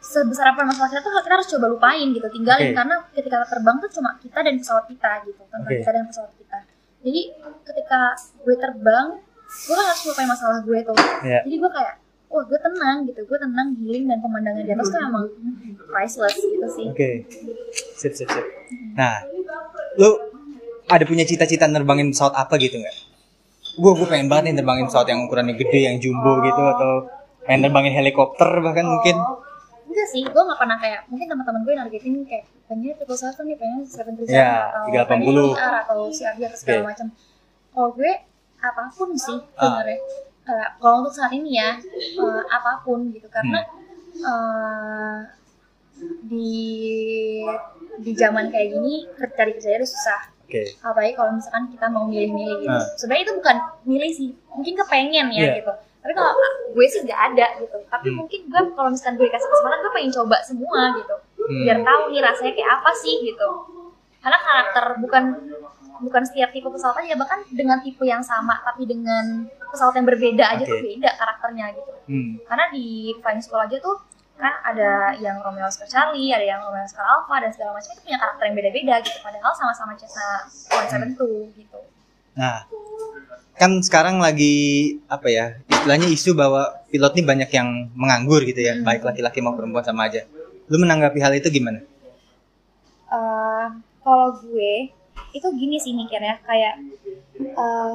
sebesar 0.00 0.46
apa 0.48 0.62
masalah 0.62 0.88
kita 0.88 1.02
tuh 1.02 1.12
kita 1.18 1.34
harus 1.34 1.48
coba 1.48 1.66
lupain 1.68 2.06
gitu 2.08 2.24
tinggalin 2.30 2.70
Oke. 2.70 2.76
karena 2.76 2.94
ketika 3.12 3.44
terbang 3.44 3.76
tuh 3.78 3.90
cuma 3.90 4.10
kita 4.16 4.38
dan 4.40 4.54
pesawat 4.56 4.84
kita 4.86 5.10
gitu 5.26 5.40
tentang 5.42 5.62
Oke. 5.64 5.76
kita 5.76 5.90
dan 5.90 6.04
pesawat 6.06 6.32
kita 6.34 6.58
jadi 6.98 7.20
ketika 7.62 8.00
gue 8.38 8.56
terbang 8.56 9.06
gue 9.44 9.74
kan 9.74 9.84
harus 9.86 10.02
lupain 10.04 10.26
masalah 10.26 10.58
gue 10.60 10.78
tuh 10.80 10.96
Iya. 11.20 11.40
jadi 11.44 11.56
gue 11.56 11.70
kayak 11.70 11.94
wah 12.28 12.42
gue 12.42 12.58
tenang 12.58 12.96
gitu 13.04 13.20
gue 13.22 13.38
tenang 13.38 13.68
healing 13.74 14.04
dan 14.04 14.18
pemandangan 14.18 14.60
di 14.60 14.70
atas 14.70 14.86
tuh 14.86 15.00
emang 15.00 15.24
priceless 15.86 16.36
gitu 16.36 16.66
sih 16.68 16.86
Oke. 16.86 17.10
Sip, 17.94 18.12
sip, 18.12 18.28
sip. 18.28 18.44
Nah, 18.94 19.24
lu 19.96 20.10
ada 20.86 21.02
punya 21.02 21.22
cita-cita 21.22 21.66
nerbangin 21.66 22.08
pesawat 22.08 22.36
apa 22.36 22.54
gitu 22.56 22.76
nggak? 22.76 22.96
Gue 23.74 23.92
gue 23.94 24.06
pengen 24.06 24.26
banget 24.26 24.44
nih 24.46 24.54
nerbangin 24.56 24.86
pesawat 24.86 25.06
yang 25.06 25.24
ukurannya 25.24 25.54
gede, 25.54 25.80
yang 25.84 25.96
jumbo 25.96 26.38
gitu 26.40 26.62
atau 26.68 26.92
pengen 27.42 27.60
nerbangin 27.64 27.92
helikopter 27.92 28.48
bahkan 28.58 28.86
mungkin. 28.86 29.16
enggak 29.88 30.06
sih 30.06 30.20
gue 30.22 30.42
gak 30.42 30.58
pernah 30.58 30.76
kayak 30.76 31.00
mungkin 31.08 31.26
teman-teman 31.26 31.60
gue 31.62 31.74
nargetin 31.74 32.14
kayak 32.22 32.44
pengen 32.64 32.92
triple 32.92 33.16
seven 33.16 33.44
nih 33.46 33.56
pengen 33.56 33.80
seven 33.82 34.12
three 34.14 34.28
Ya, 34.28 34.68
atau 34.70 34.84
380. 34.86 35.08
pengen 35.08 35.34
atau 35.80 35.98
CRV 36.08 36.38
atau 36.44 36.58
segala 36.60 36.76
Oke. 36.76 36.86
macam 36.86 37.06
kalau 37.72 37.88
gue 37.92 38.12
apa 38.58 38.82
pun 38.92 39.08
sih 39.14 39.38
Ah. 39.54 39.80
sebenarnya 39.80 39.98
kayak 40.48 40.80
kalau 40.80 41.04
untuk 41.04 41.12
saat 41.12 41.28
ini 41.30 41.50
ya 41.54 41.76
eh, 42.16 42.42
apa 42.48 42.80
pun 42.80 43.12
gitu 43.12 43.28
karena 43.28 43.60
Hmm. 43.60 44.24
eh, 44.24 45.16
di 46.22 46.56
di 47.98 48.12
zaman 48.14 48.48
kayak 48.48 48.68
gini 48.72 49.04
cari 49.10 49.52
kerjanya 49.52 49.78
udah 49.78 49.90
susah 49.90 50.20
Oke. 50.40 50.62
apalagi 50.80 51.12
kalau 51.12 51.34
misalkan 51.34 51.68
kita 51.68 51.86
mau 51.86 52.06
milih-milih 52.06 52.56
gitu 52.60 52.72
Ah. 52.72 52.86
sebenarnya 52.96 53.24
itu 53.24 53.34
bukan 53.36 53.56
milih 53.84 54.10
sih 54.10 54.28
mungkin 54.48 54.74
kepengen 54.76 55.26
ya 55.28 55.42
Iya. 55.44 55.52
gitu 55.60 55.72
tapi 55.98 56.12
kalau 56.14 56.32
gue 56.72 56.86
sih 56.88 57.00
nggak 57.02 57.20
ada 57.28 57.46
gitu 57.58 57.76
tapi 57.84 58.06
Hmm. 58.08 58.16
mungkin 58.16 58.40
gue 58.46 58.62
kalau 58.72 58.88
misalkan 58.88 59.14
gue 59.16 59.26
dikasih 59.26 59.44
kesempatan 59.46 59.78
gue 59.78 59.92
pengen 59.92 60.12
coba 60.14 60.36
semua 60.40 60.80
gitu 60.96 61.14
Hmm. 61.38 61.62
biar 61.62 61.78
tahu 61.82 62.02
nih 62.08 62.20
rasanya 62.20 62.52
kayak 62.54 62.70
apa 62.74 62.90
sih 62.94 63.14
gitu 63.22 63.48
karena 64.18 64.38
karakter 64.38 64.84
bukan 64.98 65.24
bukan 66.00 66.22
setiap 66.22 66.50
tipe 66.50 66.66
pesawat 66.66 67.02
aja 67.02 67.14
bahkan 67.14 67.42
dengan 67.50 67.78
tipe 67.80 68.02
yang 68.02 68.20
sama 68.20 68.58
tapi 68.62 68.84
dengan 68.84 69.46
pesawat 69.68 69.94
yang 69.94 70.06
berbeda 70.06 70.44
aja 70.48 70.62
Oke. 70.62 70.70
tuh 70.70 70.80
beda 70.80 71.10
karakternya 71.14 71.66
gitu 71.72 71.92
Hmm. 72.08 72.40
karena 72.42 72.64
di 72.72 73.12
flying 73.20 73.42
school 73.44 73.60
aja 73.60 73.76
tuh 73.78 74.00
kan 74.38 74.54
ada 74.64 75.12
yang 75.18 75.42
Romeo 75.42 75.66
Oscar 75.66 75.84
Charlie, 75.84 76.30
ada 76.30 76.40
yang 76.40 76.62
Romeo 76.62 76.80
Oscar 76.80 77.02
Alpha 77.02 77.42
dan 77.42 77.50
segala 77.50 77.74
macam 77.74 77.90
itu 77.90 78.00
punya 78.00 78.16
karakter 78.16 78.44
yang 78.46 78.54
beda-beda 78.54 78.94
gitu. 79.02 79.18
Padahal 79.18 79.50
sama-sama 79.50 79.92
Cessna 79.98 80.46
172 80.70 81.58
gitu. 81.58 81.78
Nah, 82.38 82.62
kan 83.58 83.82
sekarang 83.82 84.22
lagi 84.22 84.54
apa 85.10 85.26
ya 85.26 85.58
istilahnya 85.66 86.06
isu 86.06 86.38
bahwa 86.38 86.70
pilot 86.86 87.18
ini 87.18 87.24
banyak 87.26 87.50
yang 87.50 87.68
menganggur 87.98 88.46
gitu 88.46 88.62
ya, 88.62 88.78
Hmm. 88.78 88.86
baik 88.86 89.02
laki-laki 89.02 89.42
maupun 89.42 89.66
perempuan 89.66 89.82
sama 89.82 90.06
aja. 90.06 90.22
Lu 90.70 90.78
menanggapi 90.78 91.18
hal 91.18 91.34
itu 91.34 91.50
gimana? 91.50 91.82
Eh, 93.10 93.66
kalau 94.00 94.28
gue 94.38 94.94
itu 95.30 95.48
gini 95.52 95.76
sih 95.76 95.92
mikirnya 95.92 96.40
kayak 96.42 96.74
eh, 97.38 97.94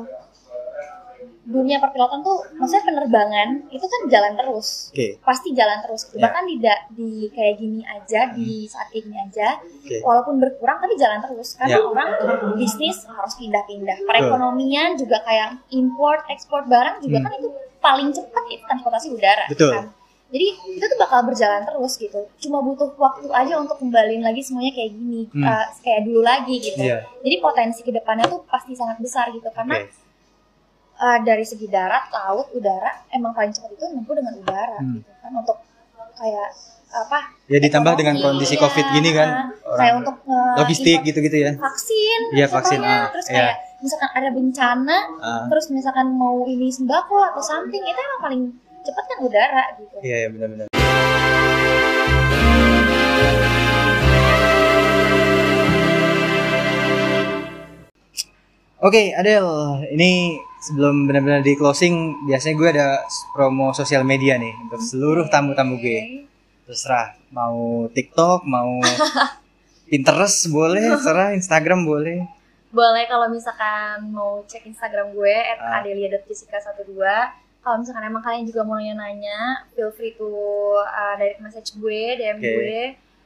dunia 1.43 1.75
perpilotan 1.77 2.23
tuh 2.23 2.39
maksudnya 2.55 2.83
penerbangan 2.85 3.67
itu 3.67 3.83
kan 3.83 4.01
jalan 4.07 4.31
terus 4.33 4.87
Oke, 4.89 5.19
pasti 5.19 5.51
jalan 5.51 5.83
terus 5.83 6.07
Ya. 6.09 6.23
bahkan 6.23 6.47
tidak 6.47 6.77
di 6.89 7.27
kayak 7.29 7.59
gini 7.59 7.83
aja 7.83 8.31
di 8.31 8.63
saat 8.63 8.87
kayak 8.89 9.03
gini 9.03 9.17
aja 9.19 9.47
oke. 9.59 9.97
walaupun 10.01 10.39
berkurang 10.39 10.79
tapi 10.79 10.95
jalan 10.95 11.19
terus 11.19 11.59
karena 11.59 11.75
Ya. 11.75 11.83
orang 11.83 12.09
bisnis 12.55 13.03
harus 13.03 13.35
pindah-pindah 13.35 13.97
perekonomian 14.03 14.95
juga 14.95 15.19
kayak 15.21 15.67
import 15.69 16.23
ekspor 16.27 16.63
barang 16.63 17.03
juga 17.03 17.17
Hmm. 17.19 17.25
kan 17.25 17.33
itu 17.35 17.49
paling 17.77 18.09
cepat 18.09 18.43
itu 18.49 18.63
transportasi 18.63 19.07
udara 19.11 19.43
Betul. 19.51 19.71
kan 19.75 19.85
jadi 20.33 20.45
itu 20.67 20.81
tuh 20.83 20.97
bakal 20.97 21.19
berjalan 21.23 21.61
terus 21.61 21.93
gitu 21.95 22.17
cuma 22.39 22.57
butuh 22.59 22.89
waktu 22.95 23.29
aja 23.29 23.53
untuk 23.55 23.77
kembaliin 23.77 24.19
lagi 24.19 24.41
semuanya 24.41 24.73
kayak 24.73 24.91
gini 24.91 25.21
Hmm. 25.29 25.45
uh, 25.45 25.65
kayak 25.79 26.01
dulu 26.03 26.21
lagi 26.21 26.55
gitu 26.57 26.81
Iya. 26.81 27.05
jadi 27.21 27.35
potensi 27.37 27.79
ke 27.79 27.91
depannya 27.91 28.25
tuh 28.25 28.41
pasti 28.43 28.73
sangat 28.73 28.97
besar 28.97 29.29
gitu 29.29 29.45
karena 29.47 29.77
Oke. 29.77 29.93
uh, 30.97 31.17
dari 31.21 31.43
segi 31.43 31.67
darat 31.67 32.09
laut 32.09 32.49
udara 32.51 33.05
emang 33.09 33.31
paling 33.31 33.51
cepat 33.51 33.71
itu 33.71 33.85
menempuh 33.87 34.15
dengan 34.15 34.33
udara 34.35 34.77
Hmm. 34.77 34.97
gitu 34.97 35.11
kan 35.13 35.31
untuk 35.31 35.57
kayak 36.13 36.49
apa 36.91 37.19
Ya 37.43 37.57
ditambah 37.57 37.93
dengan 37.95 38.15
kondisi 38.17 38.53
iya. 38.53 38.61
Covid 38.61 38.85
gini 38.91 39.09
kan 39.11 39.29
kayak 39.49 39.65
orang 39.67 39.93
untuk 39.99 40.15
uh, 40.25 40.53
logistik 40.55 41.01
gitu-gitu 41.01 41.37
ya. 41.39 41.51
vaksin 41.55 42.19
Iya, 42.31 42.45
vaksin, 42.47 42.79
ah, 42.79 43.09
terus 43.09 43.27
iya. 43.27 43.35
kayak 43.35 43.55
misalkan 43.81 44.09
ada 44.13 44.29
bencana 44.29 44.97
Ah, 45.17 45.43
terus 45.49 45.67
misalkan 45.67 46.13
mau 46.13 46.45
ini 46.45 46.69
sembako 46.69 47.17
atau 47.19 47.41
something 47.41 47.81
itu 47.81 47.97
emang 47.99 48.21
paling 48.21 48.41
cepat 48.83 49.03
kan 49.05 49.17
udara 49.21 49.63
gitu 49.77 49.95
Iya, 49.99 50.17
iya 50.19 50.27
benar-benar. 50.29 50.67
Oke, 58.83 59.15
Adel, 59.15 59.47
ini 59.89 60.35
sebelum 60.59 61.07
benar-benar 61.07 61.39
di 61.39 61.55
closing, 61.55 62.27
biasanya 62.27 62.55
gue 62.59 62.69
ada 62.69 62.87
promo 63.31 63.71
sosial 63.71 64.03
media 64.03 64.35
nih 64.35 64.51
untuk 64.61 64.83
seluruh 64.83 65.31
tamu-tamu 65.31 65.79
gue. 65.79 66.27
Terserah, 66.67 67.15
mau 67.31 67.87
TikTok, 67.87 68.43
mau 68.43 68.83
Pinterest 69.89 70.51
boleh, 70.51 70.83
terserah 70.93 71.31
Instagram 71.31 71.87
boleh. 71.87 72.19
boleh 72.73 73.05
kalau 73.05 73.29
misalkan 73.29 74.09
mau 74.09 74.41
cek 74.43 74.65
Instagram 74.65 75.13
gue 75.13 75.35
Ah. 75.61 75.77
@adelia.jessica12 75.79 76.89
kalau 77.63 77.79
misalkan 77.79 78.03
emang 78.03 78.19
kalian 78.19 78.43
juga 78.43 78.61
mau 78.61 78.75
nanya-nanya 78.75 79.39
feel 79.71 79.89
free 79.89 80.11
to 80.11 80.27
uh, 80.75 81.15
direct 81.15 81.39
message 81.39 81.73
gue 81.73 82.01
DM 82.15 82.37
Oke. 82.37 82.45
gue 82.45 82.79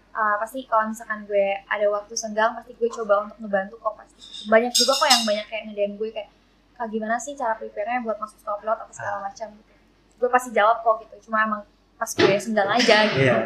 Uh, 0.10 0.34
pasti 0.36 0.66
kalau 0.66 0.90
misalkan 0.90 1.22
gue 1.24 1.46
ada 1.64 1.86
waktu 1.88 2.18
senggang 2.18 2.50
pasti 2.52 2.74
gue 2.74 2.90
coba 2.90 3.22
untuk 3.22 3.38
ngebantu 3.38 3.78
kok 3.78 3.94
pasti 3.94 4.18
banyak 4.50 4.74
juga 4.74 4.98
kok 4.98 5.06
yang 5.06 5.22
banyak 5.24 5.46
kayak 5.46 5.64
nge-DM 5.68 5.94
gue 5.94 6.10
kayak 6.10 6.30
kak 6.74 6.90
gimana 6.90 7.22
sih 7.22 7.34
cara 7.34 7.54
prepare-nya 7.54 8.02
buat 8.02 8.18
masuk 8.18 8.42
sekolah 8.42 8.58
pilot 8.58 8.78
atau 8.80 8.88
Ah. 8.88 8.98
segala 8.98 9.18
macam 9.24 9.48
gitu 9.54 9.74
gue 10.18 10.30
pasti 10.34 10.50
jawab 10.52 10.82
kok 10.82 11.06
gitu 11.06 11.30
cuma 11.30 11.46
emang 11.46 11.62
pas 11.96 12.10
gue 12.10 12.34
senggang 12.36 12.66
aja 12.68 12.98
gitu 13.06 13.22
Iya. 13.22 13.38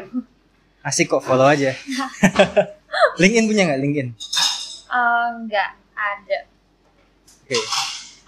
Asik 0.88 1.12
kok, 1.12 1.20
follow 1.20 1.44
aja. 1.46 1.76
LinkedIn 3.20 3.46
punya 3.46 3.68
nggak 3.68 3.82
LinkedIn? 3.82 4.08
Uh, 4.88 5.28
nggak 5.44 5.70
ada 5.92 6.40
Oke, 7.44 7.60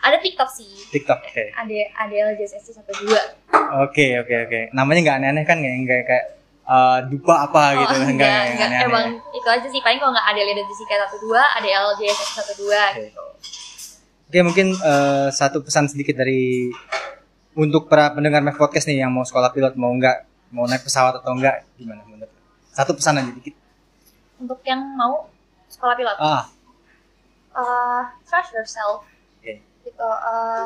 ada 0.04 0.18
TikTok 0.20 0.50
sih 0.52 0.68
TikTok. 0.92 1.20
Oke. 1.24 1.44
ada 1.56 1.80
ada 1.96 2.36
JSSC 2.36 2.76
satu 2.76 2.92
dua 3.04 3.22
Oke 3.88 4.22
oke 4.22 4.36
oke. 4.46 4.60
Namanya 4.76 5.00
nggak 5.02 5.18
aneh-aneh 5.24 5.44
kan 5.48 5.58
nggak 5.58 5.76
nggak 5.88 6.02
kayak 6.06 6.26
eh, 6.68 7.00
dupa 7.10 7.48
apa 7.50 7.64
gitu 7.80 7.96
oh, 7.96 8.00
nggak 8.06 8.14
enggak, 8.14 8.30
nggak 8.30 8.46
enggak. 8.54 8.68
aneh-aneh. 8.70 8.90
emang 8.92 9.06
itu 9.34 9.48
aja 9.50 9.68
sih 9.72 9.82
paling 9.82 9.98
kalau 9.98 10.12
nggak 10.14 10.28
ada 10.30 10.42
Leda 10.44 10.64
Jessica 10.68 10.94
satu 11.08 11.18
dua 11.26 11.42
ada 11.58 11.68
LJSS 11.68 12.30
satu 12.38 12.54
dua 12.60 12.82
Oke. 12.94 13.02
gitu 13.08 13.24
Oke 14.30 14.40
mungkin 14.46 14.68
eh, 14.76 15.28
satu 15.34 15.58
pesan 15.66 15.90
sedikit 15.90 16.20
dari 16.20 16.70
untuk 17.54 17.86
para 17.86 18.14
pendengar 18.14 18.42
Mac 18.42 18.58
Podcast 18.58 18.90
nih 18.90 19.06
yang 19.06 19.14
mau 19.14 19.26
sekolah 19.26 19.54
pilot 19.54 19.74
mau 19.78 19.94
nggak 19.94 20.52
mau 20.54 20.70
naik 20.70 20.86
pesawat 20.86 21.18
atau 21.22 21.34
enggak 21.34 21.66
gimana 21.80 22.06
menurut? 22.06 22.30
Satu 22.74 22.94
pesan 22.94 23.18
aja 23.22 23.32
dikit. 23.34 23.56
untuk 24.44 24.60
yang 24.68 24.82
mau 25.00 25.32
sekolah 25.72 25.96
pilot 25.96 26.18
Ah 26.20 26.46
uh, 27.56 28.02
trust 28.26 28.54
yourself. 28.54 29.06
Gitu 29.84 30.00
uh, 30.02 30.66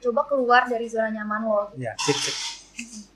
coba 0.00 0.20
keluar 0.26 0.62
dari 0.64 0.86
zona 0.86 1.10
nyaman 1.10 1.40
lo 1.42 1.62
ya 1.76 1.92
sip 1.98 2.16
sip. 2.16 2.36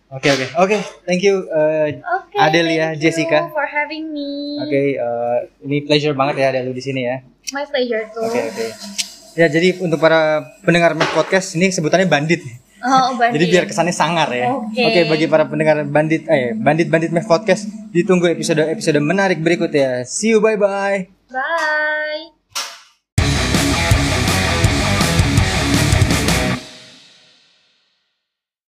Oke 0.08 0.24
oke 0.32 0.46
oke 0.56 0.76
thank 1.04 1.20
you. 1.20 1.44
eh, 1.44 2.00
Oke, 2.00 2.36
Adelia, 2.40 2.96
thank 2.96 3.04
you 3.04 3.12
Jessica. 3.12 3.44
for 3.52 3.68
having 3.68 4.08
me. 4.08 4.56
Oke 4.56 4.96
eh, 4.96 5.36
ini 5.62 5.84
pleasure 5.84 6.16
banget 6.16 6.40
ya 6.40 6.46
ada 6.48 6.64
lu 6.64 6.72
di 6.72 6.80
sini 6.80 7.04
ya. 7.04 7.20
My 7.52 7.68
pleasure 7.68 8.08
tuh. 8.08 8.24
Oke 8.24 8.40
oke. 8.40 8.66
Ya 9.36 9.46
jadi 9.46 9.76
untuk 9.78 10.00
para 10.00 10.48
pendengar 10.64 10.96
Podcast 11.12 11.52
ini 11.54 11.68
sebutannya 11.68 12.08
bandit. 12.08 12.40
Oh, 12.78 13.14
bandit. 13.14 13.34
Jadi 13.38 13.44
biar 13.50 13.64
kesannya 13.66 13.92
sangar 13.92 14.30
ya. 14.30 14.50
Oke. 14.50 14.82
Oke, 14.82 15.00
bagi 15.06 15.26
para 15.26 15.44
pendengar 15.46 15.82
bandit 15.84 16.26
eh 16.26 16.54
bandit-bandit 16.54 17.10
Mac 17.10 17.26
Podcast 17.26 17.66
ditunggu 17.90 18.32
episode-episode 18.32 18.98
menarik 18.98 19.38
berikut 19.38 19.70
ya. 19.70 20.02
See 20.02 20.32
you 20.34 20.40
bye 20.40 20.56
bye. 20.56 21.06
Bye. 21.28 22.37